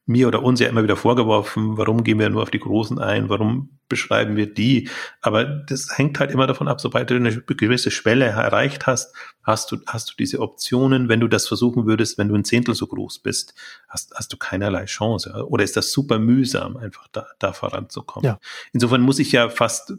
[0.06, 3.30] mir oder uns ja immer wieder vorgeworfen, warum gehen wir nur auf die Großen ein,
[3.30, 4.90] warum beschreiben wir die.
[5.22, 9.14] Aber das hängt halt immer davon ab, sobald du eine gewisse Schwelle erreicht hast,
[9.44, 11.10] hast du, hast du diese Optionen.
[11.10, 13.54] Wenn du das versuchen würdest, wenn du ein Zehntel so groß bist,
[13.88, 15.46] hast, hast du keinerlei Chance.
[15.48, 18.26] Oder ist das super mühsam, einfach da, da voranzukommen.
[18.26, 18.40] Ja.
[18.74, 19.94] Insofern muss ich ja fast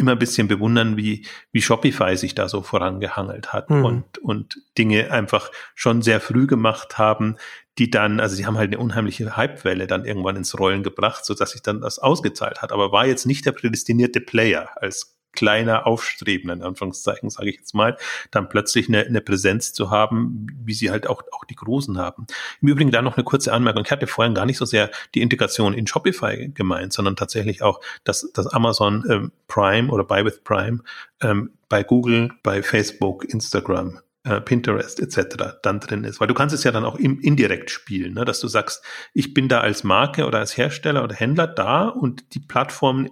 [0.00, 3.84] immer ein bisschen bewundern, wie, wie Shopify sich da so vorangehangelt hat mhm.
[3.84, 7.36] und, und Dinge einfach schon sehr früh gemacht haben,
[7.78, 11.34] die dann, also sie haben halt eine unheimliche Hypewelle dann irgendwann ins Rollen gebracht, so
[11.34, 15.86] dass sich dann das ausgezahlt hat, aber war jetzt nicht der prädestinierte Player als kleiner
[15.86, 17.96] Aufstrebender, in Anführungszeichen, sage ich jetzt mal,
[18.30, 22.26] dann plötzlich eine, eine Präsenz zu haben, wie sie halt auch, auch die Großen haben.
[22.60, 23.84] Im Übrigen da noch eine kurze Anmerkung.
[23.84, 27.80] Ich hatte vorhin gar nicht so sehr die Integration in Shopify gemeint, sondern tatsächlich auch,
[28.04, 30.80] dass, dass Amazon ähm, Prime oder Buy with Prime
[31.20, 35.60] ähm, bei Google, bei Facebook, Instagram äh, Pinterest etc.
[35.62, 36.20] dann drin ist.
[36.20, 38.24] Weil du kannst es ja dann auch im, indirekt spielen, ne?
[38.24, 42.34] dass du sagst, ich bin da als Marke oder als Hersteller oder Händler da und
[42.34, 43.08] die Plattformen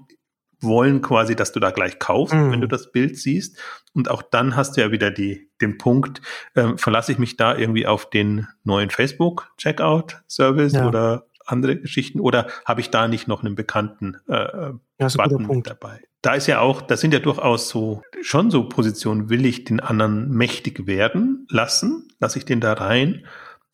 [0.60, 2.52] wollen quasi, dass du da gleich kaufst, mhm.
[2.52, 3.58] wenn du das Bild siehst.
[3.94, 6.20] Und auch dann hast du ja wieder die, den Punkt,
[6.56, 10.86] ähm, verlasse ich mich da irgendwie auf den neuen Facebook-Checkout-Service ja.
[10.86, 16.02] oder andere Geschichten oder habe ich da nicht noch einen bekannten äh, ja, Button dabei?
[16.20, 19.80] Da ist ja auch, das sind ja durchaus so schon so Positionen, will ich den
[19.80, 22.08] anderen mächtig werden lassen?
[22.18, 23.24] Lasse ich den da rein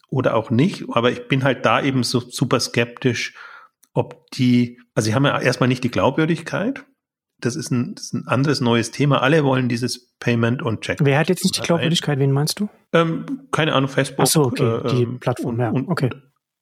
[0.08, 0.84] oder auch nicht?
[0.90, 3.34] Aber ich bin halt da eben so super skeptisch,
[3.94, 6.84] ob die, also sie haben ja erstmal nicht die Glaubwürdigkeit.
[7.40, 9.22] Das ist, ein, das ist ein anderes neues Thema.
[9.22, 10.98] Alle wollen dieses Payment und Check.
[11.02, 12.18] Wer hat jetzt nicht die Glaubwürdigkeit?
[12.18, 12.68] Wen meinst du?
[12.92, 14.26] Ähm, keine Ahnung, Facebook.
[14.26, 16.10] Ach so, okay, äh, die ähm, Plattform, ja, okay.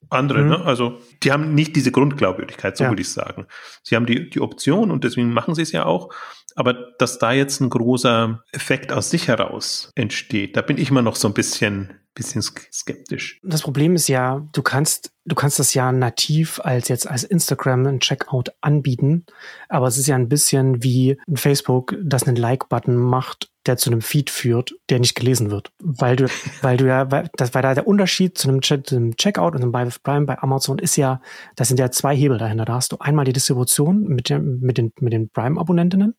[0.09, 0.49] andere, mhm.
[0.49, 0.65] ne?
[0.65, 2.89] Also die haben nicht diese Grundglaubwürdigkeit, so ja.
[2.89, 3.47] würde ich sagen.
[3.81, 6.13] Sie haben die, die Option und deswegen machen sie es ja auch.
[6.55, 11.01] Aber dass da jetzt ein großer Effekt aus sich heraus entsteht, da bin ich immer
[11.01, 13.39] noch so ein bisschen bisschen skeptisch.
[13.43, 17.85] Das Problem ist ja, du kannst, du kannst das ja nativ als jetzt als Instagram
[17.85, 19.25] ein Checkout anbieten,
[19.69, 23.89] aber es ist ja ein bisschen wie ein Facebook, das einen Like-Button macht, der zu
[23.89, 25.71] einem Feed führt, der nicht gelesen wird.
[25.79, 26.27] Weil du,
[26.61, 29.55] weil du ja, weil, das, weil da der Unterschied zu einem, Check, zu einem Checkout
[29.55, 31.21] und einem Buy with Prime bei Amazon ist ja,
[31.55, 32.65] das sind ja zwei Hebel dahinter.
[32.65, 36.15] Da hast du einmal die Distribution mit, dem, mit den, mit den Prime-Abonnentinnen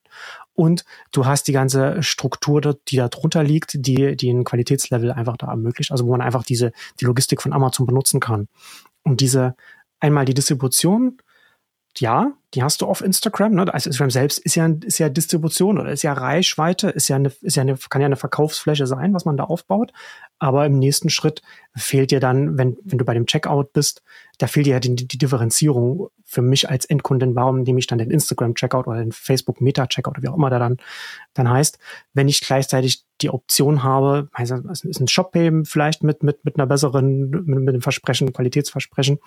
[0.55, 5.37] und du hast die ganze Struktur, die da drunter liegt, die, die ein Qualitätslevel einfach
[5.37, 8.49] da ermöglicht, also wo man einfach diese, die Logistik von Amazon benutzen kann.
[9.03, 9.57] Und diese,
[10.01, 11.19] einmal die Distribution,
[11.99, 13.55] ja, die hast du auf Instagram.
[13.55, 13.73] Ne?
[13.73, 17.33] Also Instagram selbst ist ja, ist ja Distribution oder ist ja Reichweite, ist ja eine,
[17.41, 19.93] ist ja eine, kann ja eine Verkaufsfläche sein, was man da aufbaut.
[20.45, 21.41] Aber im nächsten Schritt
[21.75, 24.03] fehlt dir dann, wenn, wenn du bei dem Checkout bist,
[24.37, 27.35] da fehlt dir ja die, die Differenzierung für mich als Endkundin.
[27.35, 30.37] Warum nehme ich dann den Instagram Checkout oder den Facebook Meta Checkout oder wie auch
[30.37, 30.77] immer der dann,
[31.33, 31.79] dann heißt,
[32.13, 35.33] wenn ich gleichzeitig die Option habe, also ist ein Shop
[35.65, 39.19] vielleicht mit, mit, mit einer besseren, mit, mit einem Versprechen, Qualitätsversprechen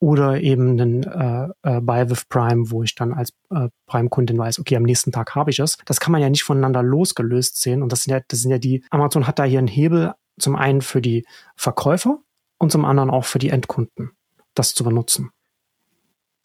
[0.00, 4.58] oder eben einen äh, äh, Buy with Prime, wo ich dann als äh, Prime-Kundin weiß,
[4.58, 5.78] okay, am nächsten Tag habe ich es.
[5.84, 7.82] Das kann man ja nicht voneinander losgelöst sehen.
[7.82, 10.56] Und das sind ja, das sind ja die, Amazon hat da hier einen Hebel, zum
[10.56, 11.26] einen für die
[11.56, 12.18] Verkäufer
[12.58, 14.12] und zum anderen auch für die Endkunden,
[14.54, 15.30] das zu benutzen.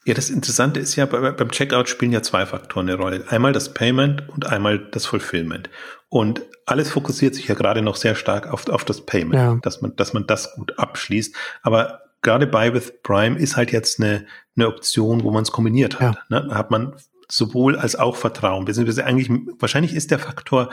[0.05, 3.25] Ja, das Interessante ist ja, beim Checkout spielen ja zwei Faktoren eine Rolle.
[3.29, 5.69] Einmal das Payment und einmal das Fulfillment.
[6.09, 9.57] Und alles fokussiert sich ja gerade noch sehr stark auf, auf das Payment, ja.
[9.63, 11.35] dass man, dass man das gut abschließt.
[11.63, 15.99] Aber gerade Buy with Prime ist halt jetzt eine, eine Option, wo man es kombiniert
[15.99, 16.17] hat.
[16.29, 16.39] Ja.
[16.41, 16.47] Ne?
[16.49, 16.95] Da hat man
[17.27, 18.65] sowohl als auch Vertrauen.
[18.65, 20.69] Beziehungsweise eigentlich, wahrscheinlich ist der Faktor,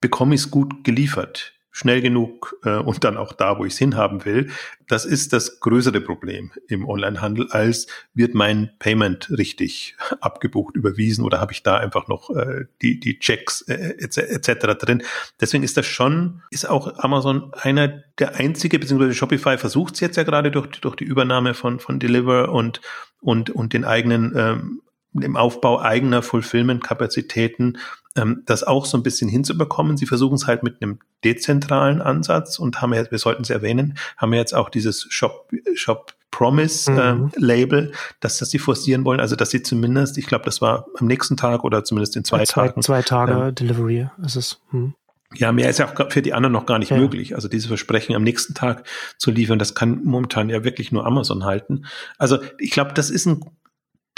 [0.00, 3.78] bekomme ich es gut geliefert schnell genug äh, und dann auch da, wo ich es
[3.78, 4.50] hinhaben will.
[4.88, 11.40] Das ist das größere Problem im Onlinehandel, als wird mein Payment richtig abgebucht, überwiesen oder
[11.40, 14.48] habe ich da einfach noch äh, die, die Checks äh, etc.
[14.48, 15.02] Et drin.
[15.40, 20.16] Deswegen ist das schon, ist auch Amazon einer der einzige, beziehungsweise Shopify versucht es jetzt
[20.16, 22.80] ja gerade durch, durch die Übernahme von, von Deliver und,
[23.20, 24.80] und, und den eigenen ähm,
[25.22, 27.78] im Aufbau eigener Fulfillment-Kapazitäten
[28.16, 29.96] ähm, das auch so ein bisschen hinzubekommen.
[29.96, 33.98] Sie versuchen es halt mit einem dezentralen Ansatz und haben jetzt, wir sollten es erwähnen,
[34.16, 37.32] haben jetzt auch dieses Shop, Shop Promise mhm.
[37.36, 41.06] Label, dass das sie forcieren wollen, also dass sie zumindest, ich glaube, das war am
[41.06, 42.82] nächsten Tag oder zumindest in zwei, zwei Tagen.
[42.82, 44.60] Zwei Tage ähm, Delivery ist es.
[44.70, 44.94] Hm
[45.34, 46.96] Ja, mehr ist ja auch für die anderen noch gar nicht ja.
[46.96, 47.34] möglich.
[47.34, 48.84] Also diese Versprechen am nächsten Tag
[49.18, 51.84] zu liefern, das kann momentan ja wirklich nur Amazon halten.
[52.16, 53.44] Also ich glaube, das ist ein,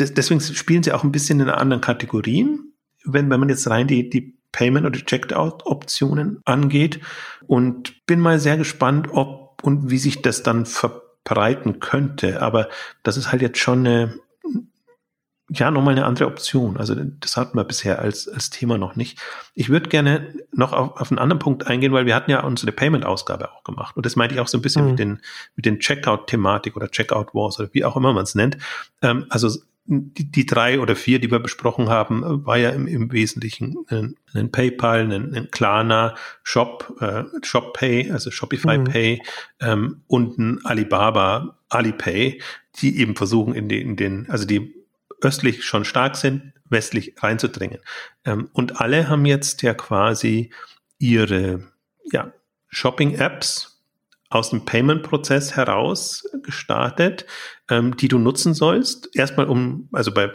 [0.00, 2.72] deswegen spielen sie auch ein bisschen in anderen Kategorien.
[3.04, 7.00] Wenn, wenn man jetzt rein die, die Payment- oder Checkout-Optionen angeht.
[7.46, 12.42] Und bin mal sehr gespannt, ob und wie sich das dann verbreiten könnte.
[12.42, 12.68] Aber
[13.02, 14.14] das ist halt jetzt schon eine,
[15.50, 16.76] ja, nochmal eine andere Option.
[16.76, 19.18] Also das hatten wir bisher als, als Thema noch nicht.
[19.54, 22.72] Ich würde gerne noch auf, auf einen anderen Punkt eingehen, weil wir hatten ja unsere
[22.72, 23.96] Payment-Ausgabe auch gemacht.
[23.96, 24.90] Und das meinte ich auch so ein bisschen mhm.
[24.90, 25.22] mit den,
[25.56, 28.58] mit den Checkout-Thematik oder Checkout-Wars oder wie auch immer man es nennt.
[29.02, 29.50] Ähm, also
[29.90, 34.16] die, die drei oder vier, die wir besprochen haben, war ja im, im Wesentlichen ein,
[34.34, 36.14] ein PayPal, ein, ein Klarna,
[36.44, 38.84] Shop, äh, Shop Pay, also Shopify mhm.
[38.84, 39.22] Pay
[39.60, 42.40] ähm, und ein Alibaba Alipay,
[42.76, 44.74] die eben versuchen in den, in den, also die
[45.20, 47.80] östlich schon stark sind, westlich reinzudringen.
[48.24, 50.50] Ähm, und alle haben jetzt ja quasi
[50.98, 51.68] ihre
[52.12, 52.32] ja,
[52.68, 53.69] Shopping-Apps
[54.30, 57.26] aus dem Payment-Prozess heraus gestartet,
[57.68, 59.10] ähm, die du nutzen sollst.
[59.14, 60.30] Erstmal um, also bei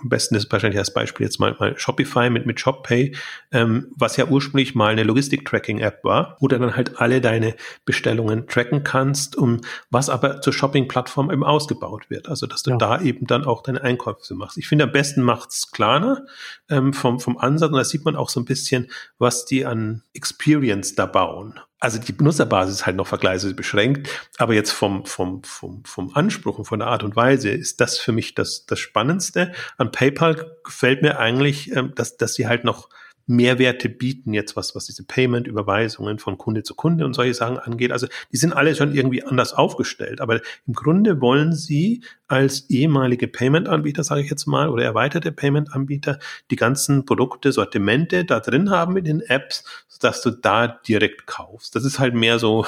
[0.00, 3.14] am besten ist wahrscheinlich als Beispiel jetzt mal, mal Shopify mit, mit ShopPay,
[3.52, 7.54] ähm, was ja ursprünglich mal eine Logistik-Tracking-App war, wo du dann halt alle deine
[7.84, 9.60] Bestellungen tracken kannst, um
[9.90, 12.28] was aber zur Shopping-Plattform eben ausgebaut wird.
[12.28, 12.76] Also, dass du ja.
[12.76, 14.58] da eben dann auch deine Einkäufe machst.
[14.58, 16.24] Ich finde, am besten macht's Klarna
[16.68, 20.02] ähm, vom, vom Ansatz und da sieht man auch so ein bisschen, was die an
[20.14, 25.42] Experience da bauen also die Benutzerbasis ist halt noch vergleichsweise beschränkt, aber jetzt vom, vom,
[25.42, 28.78] vom, vom Anspruch und von der Art und Weise ist das für mich das, das
[28.78, 29.52] Spannendste.
[29.78, 32.90] An PayPal gefällt mir eigentlich, ähm, dass, dass sie halt noch
[33.30, 37.92] Mehrwerte bieten, jetzt was, was diese Payment-Überweisungen von Kunde zu Kunde und solche Sachen angeht.
[37.92, 40.20] Also die sind alle schon irgendwie anders aufgestellt.
[40.20, 46.18] Aber im Grunde wollen sie als ehemalige Payment-Anbieter, sage ich jetzt mal, oder erweiterte Payment-Anbieter,
[46.50, 49.64] die ganzen Produkte, Sortimente da drin haben in den Apps,
[50.04, 51.76] dass du da direkt kaufst.
[51.76, 52.66] Das ist halt mehr so,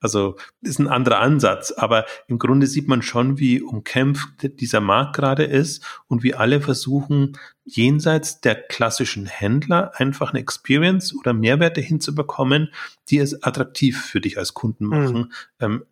[0.00, 5.16] also ist ein anderer Ansatz, aber im Grunde sieht man schon, wie umkämpft dieser Markt
[5.16, 11.80] gerade ist und wie alle versuchen, jenseits der klassischen Händler einfach eine Experience oder Mehrwerte
[11.80, 12.70] hinzubekommen,
[13.08, 15.16] die es attraktiv für dich als Kunden machen.
[15.16, 15.32] Mhm.
[15.60, 15.84] Ähm,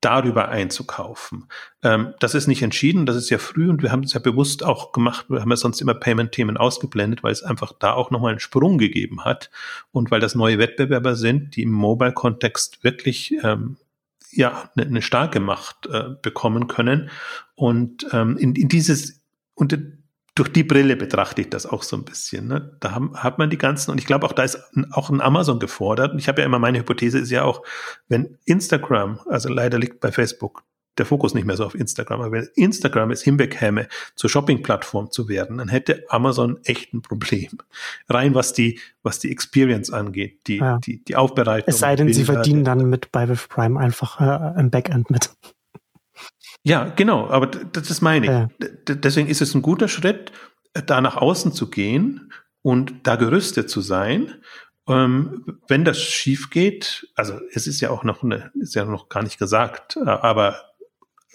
[0.00, 1.48] darüber einzukaufen.
[1.82, 4.64] Ähm, das ist nicht entschieden, das ist ja früh und wir haben es ja bewusst
[4.64, 8.30] auch gemacht, wir haben ja sonst immer Payment-Themen ausgeblendet, weil es einfach da auch nochmal
[8.30, 9.50] einen Sprung gegeben hat
[9.90, 13.76] und weil das neue Wettbewerber sind, die im Mobile-Kontext wirklich ähm,
[14.30, 17.10] ja eine, eine starke Macht äh, bekommen können
[17.54, 19.20] und ähm, in, in dieses
[19.54, 19.72] und
[20.38, 22.46] durch die Brille betrachte ich das auch so ein bisschen.
[22.46, 22.76] Ne?
[22.80, 24.58] Da haben, hat man die ganzen, und ich glaube auch, da ist
[24.92, 26.12] auch ein Amazon gefordert.
[26.12, 27.64] Und ich habe ja immer, meine Hypothese ist ja auch,
[28.08, 30.62] wenn Instagram, also leider liegt bei Facebook
[30.96, 35.28] der Fokus nicht mehr so auf Instagram, aber wenn Instagram es hinbekäme, zur Shopping-Plattform zu
[35.28, 37.50] werden, dann hätte Amazon echt ein Problem.
[38.08, 40.78] Rein was die, was die Experience angeht, die, ja.
[40.78, 41.72] die, die Aufbereitung.
[41.72, 45.30] Es sei denn, sie verdienen dann mit bei With Prime einfach äh, im Backend mit.
[46.68, 48.30] Ja, genau, aber das meine ich.
[48.30, 48.48] Ja.
[48.88, 50.32] Deswegen ist es ein guter Schritt,
[50.74, 54.34] da nach außen zu gehen und da gerüstet zu sein.
[54.86, 59.08] Ähm, wenn das schief geht, also es ist ja auch noch eine, ist ja noch
[59.08, 60.67] gar nicht gesagt, aber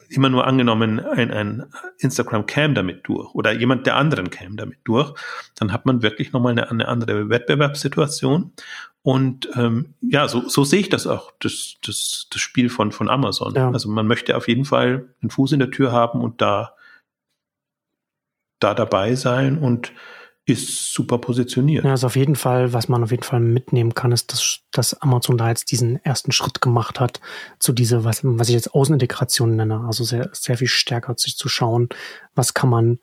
[0.09, 1.65] immer nur angenommen, ein, ein
[1.99, 5.13] Instagram käme damit durch oder jemand der anderen käme damit durch,
[5.55, 8.51] dann hat man wirklich nochmal eine, eine andere Wettbewerbssituation.
[9.01, 13.09] Und ähm, ja, so, so sehe ich das auch, das, das, das Spiel von, von
[13.09, 13.53] Amazon.
[13.53, 13.69] Ja.
[13.69, 16.75] Also man möchte auf jeden Fall einen Fuß in der Tür haben und da,
[18.59, 19.91] da dabei sein und
[20.45, 21.85] ist super positioniert.
[21.85, 24.93] Ja, also auf jeden Fall, was man auf jeden Fall mitnehmen kann, ist, dass, dass
[25.01, 27.21] Amazon da jetzt diesen ersten Schritt gemacht hat
[27.59, 29.81] zu dieser, was, was ich jetzt Außenintegration nenne.
[29.85, 31.89] Also sehr, sehr viel stärker sich zu schauen,
[32.35, 32.99] was kann man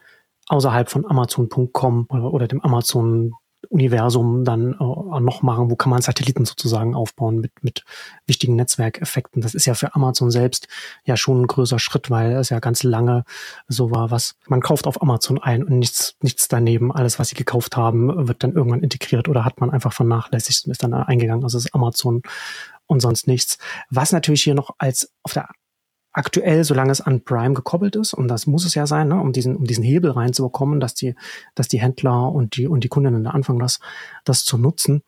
[0.48, 3.34] außerhalb von Amazon.com oder, oder dem Amazon
[3.68, 5.70] Universum dann äh, noch machen?
[5.70, 7.84] Wo kann man Satelliten sozusagen aufbauen mit, mit
[8.26, 9.42] wichtigen Netzwerkeffekten?
[9.42, 10.68] Das ist ja für Amazon selbst
[11.04, 13.24] ja schon ein größer Schritt, weil es ja ganz lange
[13.68, 16.92] so war, was man kauft auf Amazon ein und nichts, nichts daneben.
[16.92, 20.72] Alles, was sie gekauft haben, wird dann irgendwann integriert oder hat man einfach vernachlässigt und
[20.72, 21.44] ist dann eingegangen.
[21.44, 22.22] Also ist Amazon
[22.86, 23.58] und sonst nichts.
[23.88, 25.48] Was natürlich hier noch als auf der
[26.12, 29.32] aktuell, solange es an Prime gekoppelt ist, und das muss es ja sein, ne, um
[29.32, 31.14] diesen, um diesen Hebel reinzubekommen, dass die,
[31.54, 33.80] dass die Händler und die, und die Kundinnen anfangen, das,
[34.24, 35.02] das zu nutzen,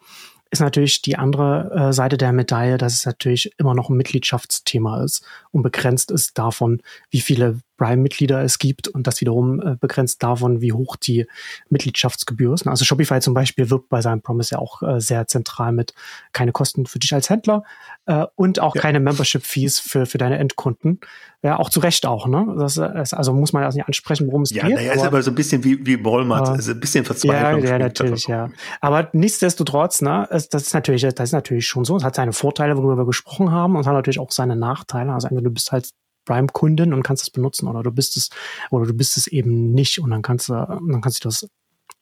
[0.53, 5.03] ist natürlich die andere äh, Seite der Medaille, dass es natürlich immer noch ein Mitgliedschaftsthema
[5.03, 10.23] ist und begrenzt ist davon, wie viele Prime-Mitglieder es gibt und das wiederum äh, begrenzt
[10.23, 11.27] davon, wie hoch die
[11.69, 12.67] Mitgliedschaftsgebühr ist.
[12.67, 15.93] Also Shopify zum Beispiel wirbt bei seinem Promise ja auch äh, sehr zentral mit
[16.33, 17.65] keine Kosten für dich als Händler
[18.07, 18.81] äh, und auch ja.
[18.81, 21.01] keine Membership-Fees für, für deine Endkunden.
[21.43, 22.55] Ja, auch zu Recht auch, ne?
[22.57, 24.71] Das, ist, also muss man das nicht ansprechen, worum es ja, geht.
[24.71, 27.65] Ja, naja, ist aber so ein bisschen wie, wie Walmart, aber, also ein bisschen Verzweiflung.
[27.65, 28.49] Ja, ja, natürlich, ja.
[28.81, 31.97] Aber nichtsdestotrotz, ne, das ist natürlich, das ist natürlich schon so.
[31.97, 35.13] Es hat seine Vorteile, worüber wir gesprochen haben, und es hat natürlich auch seine Nachteile.
[35.13, 35.91] Also entweder du bist halt
[36.25, 38.31] Prime-Kundin und kannst es benutzen oder du bist es,
[38.71, 41.49] oder du bist es eben nicht und dann kannst du, dann kannst du das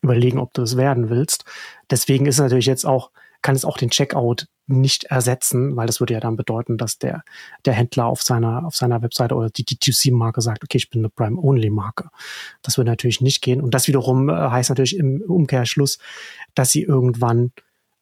[0.02, 1.44] überlegen, ob du es werden willst.
[1.90, 3.10] Deswegen ist natürlich jetzt auch,
[3.42, 7.22] kann es auch den Checkout nicht ersetzen, weil das würde ja dann bedeuten, dass der,
[7.64, 11.10] der Händler auf seiner, auf seiner Webseite oder die D2C-Marke sagt, okay, ich bin eine
[11.10, 12.10] Prime-Only-Marke.
[12.62, 13.60] Das würde natürlich nicht gehen.
[13.60, 15.98] Und das wiederum äh, heißt natürlich im Umkehrschluss,
[16.54, 17.52] dass sie irgendwann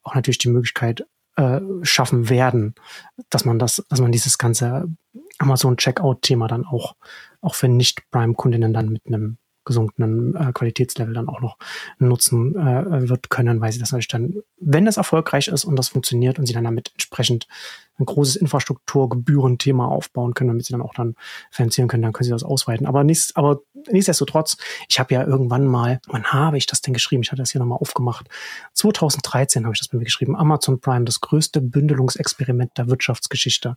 [0.03, 1.05] auch natürlich die Möglichkeit
[1.35, 2.75] äh, schaffen werden,
[3.29, 4.87] dass man das, dass man dieses ganze
[5.39, 6.95] Amazon-Checkout-Thema dann auch,
[7.41, 11.57] auch für Nicht-Prime-Kundinnen dann mit einem gesunkenen äh, Qualitätslevel dann auch noch
[11.99, 15.89] nutzen äh, wird können, weil sie das natürlich dann, wenn das erfolgreich ist und das
[15.89, 17.47] funktioniert und sie dann damit entsprechend
[17.99, 21.15] ein großes Infrastrukturgebührenthema aufbauen können, damit sie dann auch dann
[21.51, 22.87] finanzieren können, dann können sie das ausweiten.
[22.87, 27.23] Aber, nichts, aber nichtsdestotrotz, ich habe ja irgendwann mal, wann habe ich das denn geschrieben?
[27.23, 28.27] Ich hatte das hier nochmal aufgemacht.
[28.73, 30.35] 2013 habe ich das bei mir geschrieben.
[30.35, 33.75] Amazon Prime, das größte Bündelungsexperiment der Wirtschaftsgeschichte.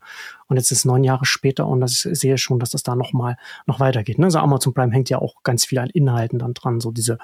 [0.49, 3.81] Und jetzt ist neun Jahre später und ich sehe schon, dass das da nochmal noch
[3.81, 4.19] weitergeht.
[4.19, 4.27] Ne?
[4.27, 7.19] Also Amazon Prime hängt ja auch ganz viel an Inhalten dann dran, so diese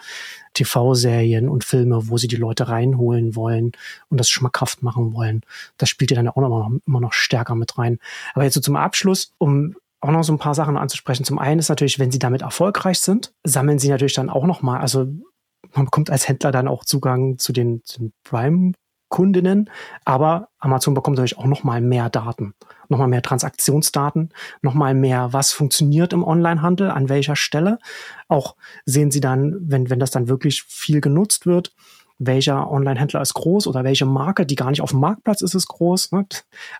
[0.54, 3.72] TV-Serien und Filme, wo sie die Leute reinholen wollen
[4.08, 5.42] und das schmackhaft machen wollen.
[5.76, 7.98] Das spielt ja dann auch noch, immer noch stärker mit rein.
[8.34, 11.24] Aber jetzt so zum Abschluss, um auch noch so ein paar Sachen anzusprechen.
[11.24, 14.62] Zum einen ist natürlich, wenn sie damit erfolgreich sind, sammeln sie natürlich dann auch noch
[14.62, 15.06] mal, also
[15.74, 18.72] man bekommt als Händler dann auch Zugang zu den, den Prime
[19.08, 19.70] Kundinnen,
[20.04, 22.54] aber Amazon bekommt natürlich auch noch mal mehr Daten,
[22.88, 27.78] noch mal mehr Transaktionsdaten, noch mal mehr, was funktioniert im Onlinehandel, an welcher Stelle.
[28.28, 31.72] Auch sehen Sie dann, wenn wenn das dann wirklich viel genutzt wird,
[32.18, 35.68] welcher Online-Händler ist groß oder welche Marke, die gar nicht auf dem Marktplatz ist, ist
[35.68, 36.12] groß.
[36.12, 36.26] Ne?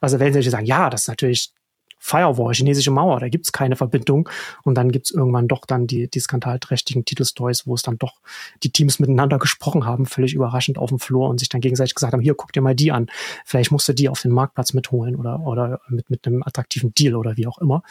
[0.00, 1.52] Also wenn Sie sagen, ja, das ist natürlich
[1.98, 4.28] Firewall, chinesische Mauer, da gibt's keine Verbindung.
[4.62, 8.20] Und dann gibt's irgendwann doch dann die, die skandalträchtigen Titelstories, wo es dann doch
[8.62, 12.12] die Teams miteinander gesprochen haben, völlig überraschend auf dem Flur und sich dann gegenseitig gesagt
[12.12, 13.08] haben, hier, guck dir mal die an.
[13.44, 17.16] Vielleicht musst du die auf den Marktplatz mitholen oder, oder mit, mit einem attraktiven Deal
[17.16, 17.82] oder wie auch immer.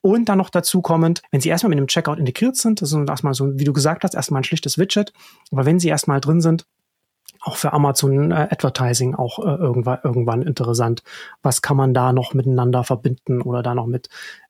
[0.00, 3.08] Und dann noch dazu kommend, wenn Sie erstmal mit einem Checkout integriert sind, das ist
[3.08, 5.12] erstmal so, wie du gesagt hast, erstmal ein schlichtes Widget.
[5.50, 6.66] Aber wenn Sie erstmal drin sind,
[7.40, 11.02] auch für Amazon äh, Advertising auch äh, irgendwann, irgendwann interessant.
[11.42, 14.08] Was kann man da noch miteinander verbinden oder da noch mit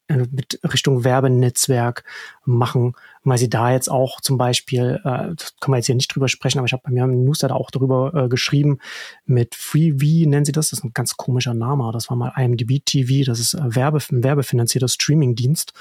[0.08, 2.04] mit Richtung Werbenetzwerk
[2.44, 2.94] machen,
[3.24, 6.28] weil sie da jetzt auch zum Beispiel, äh, das können wir jetzt hier nicht drüber
[6.28, 8.78] sprechen, aber ich habe bei mir im Newsletter auch darüber äh, geschrieben,
[9.26, 12.80] mit FreeV nennen sie das, das ist ein ganz komischer Name, das war mal IMDb
[12.84, 15.72] TV, das ist äh, Werbe, ein werbefinanzierter Streamingdienst,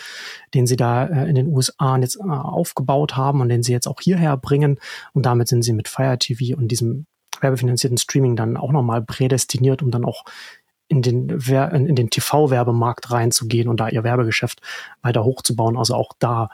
[0.54, 3.88] den sie da äh, in den USA jetzt äh, aufgebaut haben und den sie jetzt
[3.88, 4.80] auch hierher bringen
[5.14, 7.06] und damit sind sie mit Fire TV und diesem
[7.40, 10.26] werbefinanzierten Streaming dann auch nochmal prädestiniert, um dann auch
[10.88, 14.62] in den, in den TV-Werbemarkt reinzugehen und da ihr Werbegeschäft
[15.02, 15.78] weiter hochzubauen.
[15.78, 16.50] Also auch da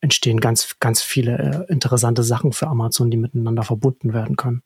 [0.00, 4.62] entstehen ganz, ganz viele äh, interessante Sachen für Amazon, die miteinander verbunden werden können.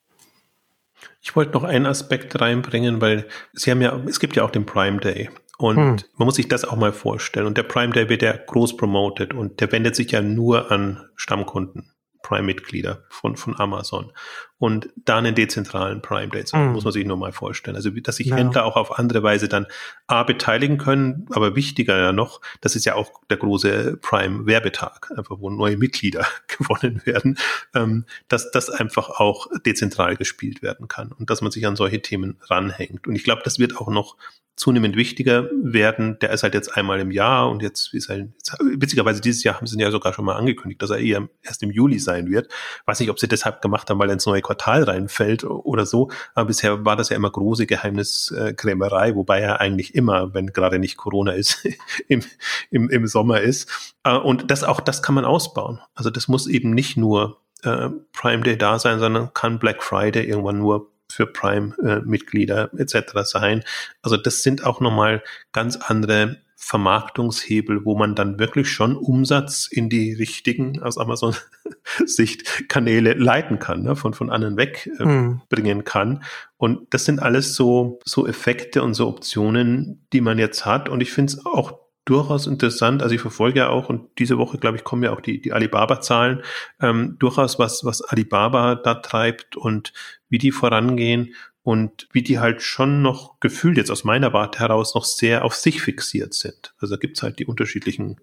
[1.21, 4.67] Ich wollte noch einen Aspekt reinbringen, weil Sie haben ja, es gibt ja auch den
[4.67, 5.31] Prime Day.
[5.57, 5.97] Und hm.
[6.17, 7.47] man muss sich das auch mal vorstellen.
[7.47, 11.05] Und der Prime Day wird ja groß promoted und der wendet sich ja nur an
[11.17, 11.93] Stammkunden.
[12.23, 14.13] Prime-Mitglieder von, von Amazon
[14.59, 16.73] und da einen dezentralen Prime Day mhm.
[16.73, 17.77] muss man sich nur mal vorstellen.
[17.77, 18.37] Also, dass sich ja.
[18.37, 19.67] Händler auch auf andere Weise dann
[20.07, 25.37] A beteiligen können, aber wichtiger ja noch, das ist ja auch der große Prime-Werbetag, einfach
[25.39, 27.39] wo neue Mitglieder gewonnen werden,
[27.75, 32.03] ähm, dass das einfach auch dezentral gespielt werden kann und dass man sich an solche
[32.03, 33.07] Themen ranhängt.
[33.07, 34.17] Und ich glaube, das wird auch noch
[34.59, 36.19] zunehmend wichtiger werden.
[36.19, 38.29] Der ist halt jetzt einmal im Jahr und jetzt ist er,
[38.61, 41.71] witzigerweise dieses Jahr haben sie ja sogar schon mal angekündigt, dass er eher erst im
[41.71, 42.53] Juli sein wird.
[42.85, 46.11] Weiß nicht, ob sie deshalb gemacht haben, weil er ins neue Quartal reinfällt oder so.
[46.35, 50.97] Aber bisher war das ja immer große Geheimniskrämerei, wobei er eigentlich immer, wenn gerade nicht
[50.97, 51.69] Corona ist,
[52.09, 52.23] im,
[52.71, 53.95] im, im Sommer ist.
[54.05, 55.81] Äh, und das auch, das kann man ausbauen.
[55.95, 60.25] Also das muss eben nicht nur äh, Prime Day da sein, sondern kann Black Friday
[60.25, 63.13] irgendwann nur für Prime-Mitglieder äh, etc.
[63.25, 63.65] sein.
[64.01, 65.23] Also das sind auch nochmal
[65.53, 73.15] ganz andere Vermarktungshebel, wo man dann wirklich schon Umsatz in die richtigen, aus Amazon-Sicht, Kanäle
[73.15, 73.95] leiten kann, ne?
[73.95, 75.85] von, von anderen wegbringen äh, mhm.
[75.85, 76.25] kann.
[76.57, 80.89] Und das sind alles so, so Effekte und so Optionen, die man jetzt hat.
[80.89, 83.03] Und ich finde es auch durchaus interessant.
[83.03, 85.53] Also ich verfolge ja auch und diese Woche, glaube ich, kommen ja auch die, die
[85.53, 86.43] Alibaba-Zahlen,
[86.81, 89.93] ähm, durchaus was, was Alibaba da treibt und
[90.29, 91.35] wie die vorangehen
[91.69, 95.55] und wie die halt schon noch gefühlt jetzt aus meiner Warte heraus noch sehr auf
[95.55, 96.73] sich fixiert sind.
[96.79, 98.17] Also da gibt's halt die unterschiedlichen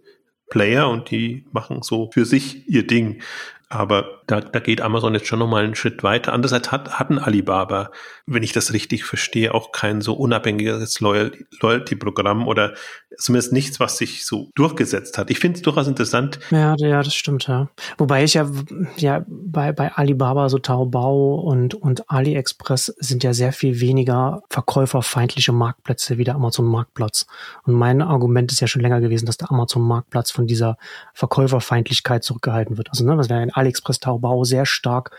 [0.50, 3.22] Player und die machen so für sich ihr Ding.
[3.70, 6.34] Aber da, da geht Amazon jetzt schon nochmal einen Schritt weiter.
[6.34, 7.92] Andererseits hat, hatten Alibaba,
[8.26, 12.74] wenn ich das richtig verstehe, auch kein so unabhängiges Loyalty-Programm oder
[13.18, 15.30] zumindest nichts, was sich so durchgesetzt hat.
[15.30, 16.40] Ich finde es durchaus interessant.
[16.50, 17.70] Ja, ja, das stimmt, ja.
[17.98, 18.50] Wobei ich ja,
[18.98, 25.52] ja bei, bei Alibaba so Taobao und, und AliExpress sind ja sehr viel weniger verkäuferfeindliche
[25.52, 27.28] Marktplätze wie der Amazon-Marktplatz.
[27.64, 30.78] Und mein Argument ist ja schon länger gewesen, dass der Amazon-Marktplatz von dieser
[31.14, 32.90] Verkäuferfeindlichkeit zurückgehalten wird.
[32.90, 35.12] Also, ne, was wäre ein AliExpress Taobao Taobao sehr stark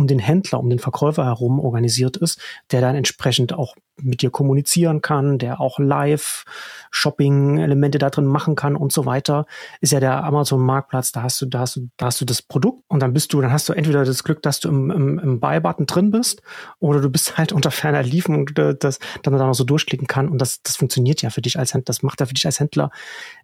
[0.00, 2.40] um den Händler, um den Verkäufer herum organisiert ist,
[2.72, 8.76] der dann entsprechend auch mit dir kommunizieren kann, der auch Live-Shopping-Elemente da drin machen kann
[8.76, 9.46] und so weiter,
[9.80, 12.82] ist ja der Amazon-Marktplatz, da hast du, da hast du, da hast du das Produkt
[12.88, 15.40] und dann bist du, dann hast du entweder das Glück, dass du im, im, im
[15.40, 16.42] Buy-Button drin bist
[16.78, 20.06] oder du bist halt unter ferner Liefen und das, dass man da noch so durchklicken
[20.06, 22.46] kann und das, das funktioniert ja für dich als Händler, das macht ja für dich
[22.46, 22.90] als Händler,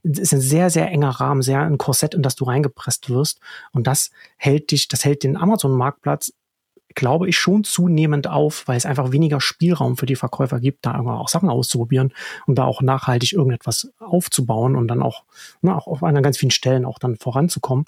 [0.03, 3.41] das ist ein sehr, sehr enger Rahmen, sehr ein Korsett, in das du reingepresst wirst
[3.73, 6.33] und das hält dich, das hält den Amazon-Marktplatz
[6.97, 10.99] glaube ich, schon zunehmend auf, weil es einfach weniger Spielraum für die Verkäufer gibt, da
[10.99, 12.13] auch Sachen auszuprobieren
[12.47, 15.25] und da auch nachhaltig irgendetwas aufzubauen und dann auch,
[15.61, 17.85] na, auch auf an ganz vielen Stellen auch dann voranzukommen.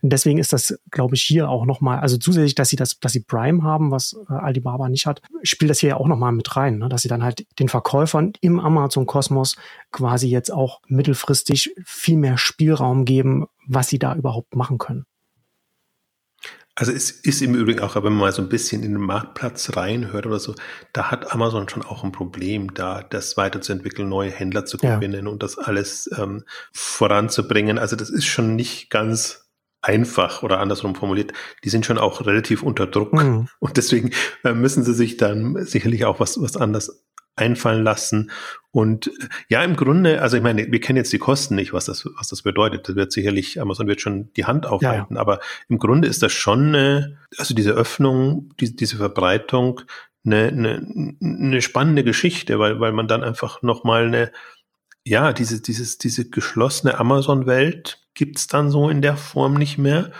[0.00, 3.12] Und deswegen ist das, glaube ich, hier auch nochmal, also zusätzlich, dass sie das, dass
[3.12, 6.56] sie Prime haben, was äh, Alibaba nicht hat, spielt das hier ja auch nochmal mit
[6.56, 6.88] rein, ne?
[6.88, 9.56] dass sie dann halt den Verkäufern im Amazon-Kosmos
[9.90, 15.04] quasi jetzt auch mittelfristig viel mehr Spielraum geben, was sie da überhaupt machen können.
[16.74, 19.76] Also es ist im Übrigen auch, wenn man mal so ein bisschen in den Marktplatz
[19.76, 20.54] reinhört oder so,
[20.94, 25.30] da hat Amazon schon auch ein Problem, da das weiterzuentwickeln, neue Händler zu gewinnen ja.
[25.30, 27.78] und das alles ähm, voranzubringen.
[27.78, 29.50] Also das ist schon nicht ganz
[29.82, 31.32] einfach oder andersrum formuliert.
[31.64, 33.48] Die sind schon auch relativ unter Druck mhm.
[33.58, 34.10] und deswegen
[34.44, 37.04] äh, müssen sie sich dann sicherlich auch was, was anders
[37.36, 38.30] einfallen lassen.
[38.70, 39.10] Und
[39.48, 42.28] ja, im Grunde, also ich meine, wir kennen jetzt die Kosten nicht, was das, was
[42.28, 42.88] das bedeutet.
[42.88, 45.20] Das wird sicherlich, Amazon wird schon die Hand aufhalten, ja, ja.
[45.20, 49.82] aber im Grunde ist das schon eine, also diese Öffnung, die, diese Verbreitung,
[50.24, 54.32] eine, eine, eine spannende Geschichte, weil, weil man dann einfach nochmal eine,
[55.04, 60.12] ja, diese, dieses, diese geschlossene Amazon-Welt gibt's dann so in der Form nicht mehr.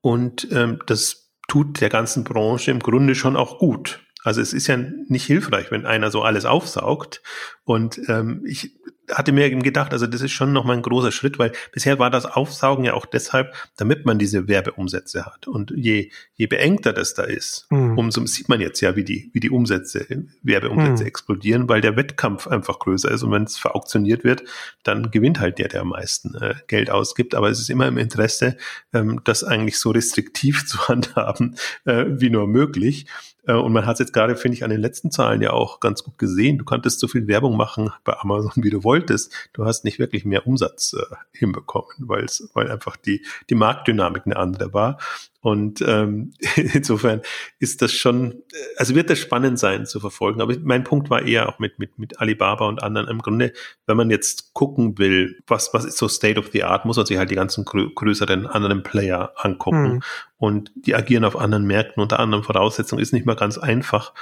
[0.00, 4.05] Und ähm, das tut der ganzen Branche im Grunde schon auch gut.
[4.26, 7.22] Also es ist ja nicht hilfreich, wenn einer so alles aufsaugt.
[7.62, 8.72] Und ähm, ich
[9.08, 12.10] hatte mir eben gedacht, also das ist schon nochmal ein großer Schritt, weil bisher war
[12.10, 15.46] das Aufsaugen ja auch deshalb, damit man diese Werbeumsätze hat.
[15.46, 17.96] Und je, je beengter das da ist, mhm.
[17.96, 21.08] umso sieht man jetzt ja, wie die, wie die Umsätze, Werbeumsätze mhm.
[21.08, 23.22] explodieren, weil der Wettkampf einfach größer ist.
[23.22, 24.42] Und wenn es verauktioniert wird,
[24.82, 27.36] dann gewinnt halt der, der am meisten äh, Geld ausgibt.
[27.36, 28.56] Aber es ist immer im Interesse,
[28.92, 31.54] ähm, das eigentlich so restriktiv zu handhaben,
[31.84, 33.06] äh, wie nur möglich.
[33.46, 35.80] Äh, und man hat es jetzt gerade, finde ich, an den letzten Zahlen ja auch
[35.80, 36.58] ganz gut gesehen.
[36.58, 39.32] Du konntest so viel Werbung machen bei Amazon, wie du wolltest.
[39.52, 44.36] Du hast nicht wirklich mehr Umsatz äh, hinbekommen, weil weil einfach die, die Marktdynamik eine
[44.36, 44.98] andere war.
[45.46, 47.22] Und ähm, insofern
[47.60, 48.42] ist das schon,
[48.78, 50.40] also wird das spannend sein zu verfolgen.
[50.40, 53.06] Aber mein Punkt war eher auch mit, mit, mit Alibaba und anderen.
[53.06, 53.52] Im Grunde,
[53.86, 57.06] wenn man jetzt gucken will, was, was ist so State of the Art, muss man
[57.06, 59.92] sich halt die ganzen grö größeren anderen Player angucken.
[59.92, 60.02] Mhm.
[60.36, 63.00] Und die agieren auf anderen Märkten unter anderen Voraussetzungen.
[63.00, 64.14] Ist nicht mal ganz einfach.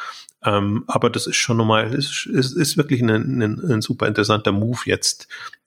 [0.44, 4.52] Ähm, aber das ist schon nochmal, ist, ist, ist wirklich ein, ein, ein super interessanter
[4.52, 5.26] Move jetzt,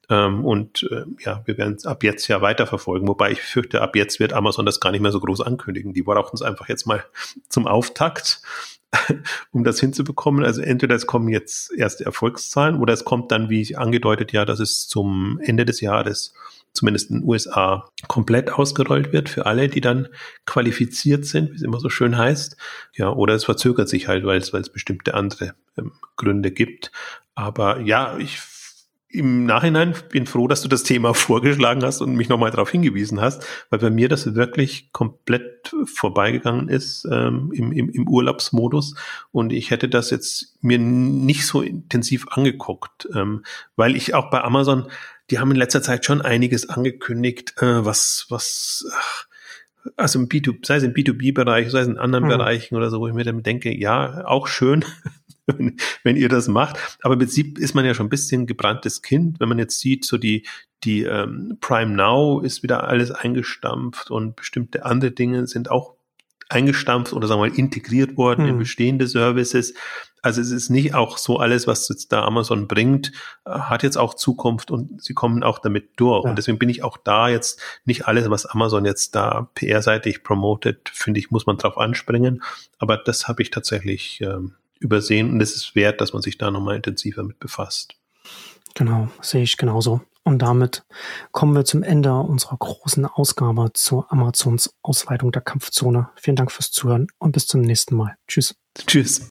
[0.10, 3.08] ähm, und äh, ja, wir werden es ab jetzt ja weiterverfolgen.
[3.08, 5.94] Wobei ich fürchte, ab jetzt wird Amazon das gar nicht mehr so groß ankündigen.
[5.94, 7.04] Die brauchen es einfach jetzt mal
[7.50, 8.42] zum Auftakt,
[9.52, 10.46] um das hinzubekommen.
[10.46, 14.46] Also entweder es kommen jetzt erste Erfolgszahlen oder es kommt dann, wie ich angedeutet, ja,
[14.46, 16.34] dass es zum Ende des Jahres
[16.72, 20.08] zumindest in den USA komplett ausgerollt wird für alle, die dann
[20.46, 22.56] qualifiziert sind, wie es immer so schön heißt.
[22.94, 26.92] Ja, oder es verzögert sich halt, weil es, weil es bestimmte andere ähm, Gründe gibt.
[27.34, 28.40] Aber ja, ich
[29.10, 33.22] im Nachhinein bin froh, dass du das Thema vorgeschlagen hast und mich nochmal darauf hingewiesen
[33.22, 38.96] hast, weil bei mir das wirklich komplett vorbeigegangen ist ähm, im, im, im Urlaubsmodus
[39.32, 43.44] und ich hätte das jetzt mir nicht so intensiv angeguckt, ähm,
[43.76, 44.88] weil ich auch bei Amazon,
[45.30, 49.28] die haben in letzter Zeit schon einiges angekündigt, äh, was, was, ach,
[49.96, 52.30] also im B2, sei es im B2B-Bereich, sei es in anderen mhm.
[52.30, 54.84] Bereichen oder so, wo ich mir dann denke, ja, auch schön,
[55.48, 56.78] wenn, wenn ihr das macht.
[57.02, 60.06] Aber im Prinzip ist man ja schon ein bisschen gebranntes Kind, wenn man jetzt sieht,
[60.06, 60.46] so die,
[60.84, 65.96] die ähm, Prime Now ist wieder alles eingestampft und bestimmte andere Dinge sind auch
[66.50, 68.52] eingestampft oder sagen wir mal integriert worden hm.
[68.52, 69.74] in bestehende Services.
[70.22, 73.12] Also es ist nicht auch so alles, was jetzt da Amazon bringt,
[73.46, 76.24] äh, hat jetzt auch Zukunft und sie kommen auch damit durch.
[76.24, 76.30] Ja.
[76.30, 80.90] Und deswegen bin ich auch da jetzt nicht alles, was Amazon jetzt da PR-seitig promotet,
[80.90, 82.44] finde ich, muss man drauf anspringen.
[82.78, 86.52] Aber das habe ich tatsächlich ähm, übersehen und es ist wert, dass man sich da
[86.52, 87.96] nochmal intensiver mit befasst.
[88.76, 90.02] Genau, sehe ich genauso.
[90.24, 90.84] Und damit
[91.32, 96.10] kommen wir zum Ende unserer großen Ausgabe zur Amazons Ausweitung der Kampfzone.
[96.16, 98.18] Vielen Dank fürs Zuhören und bis zum nächsten Mal.
[98.28, 98.56] Tschüss.
[98.86, 99.22] Tschüss.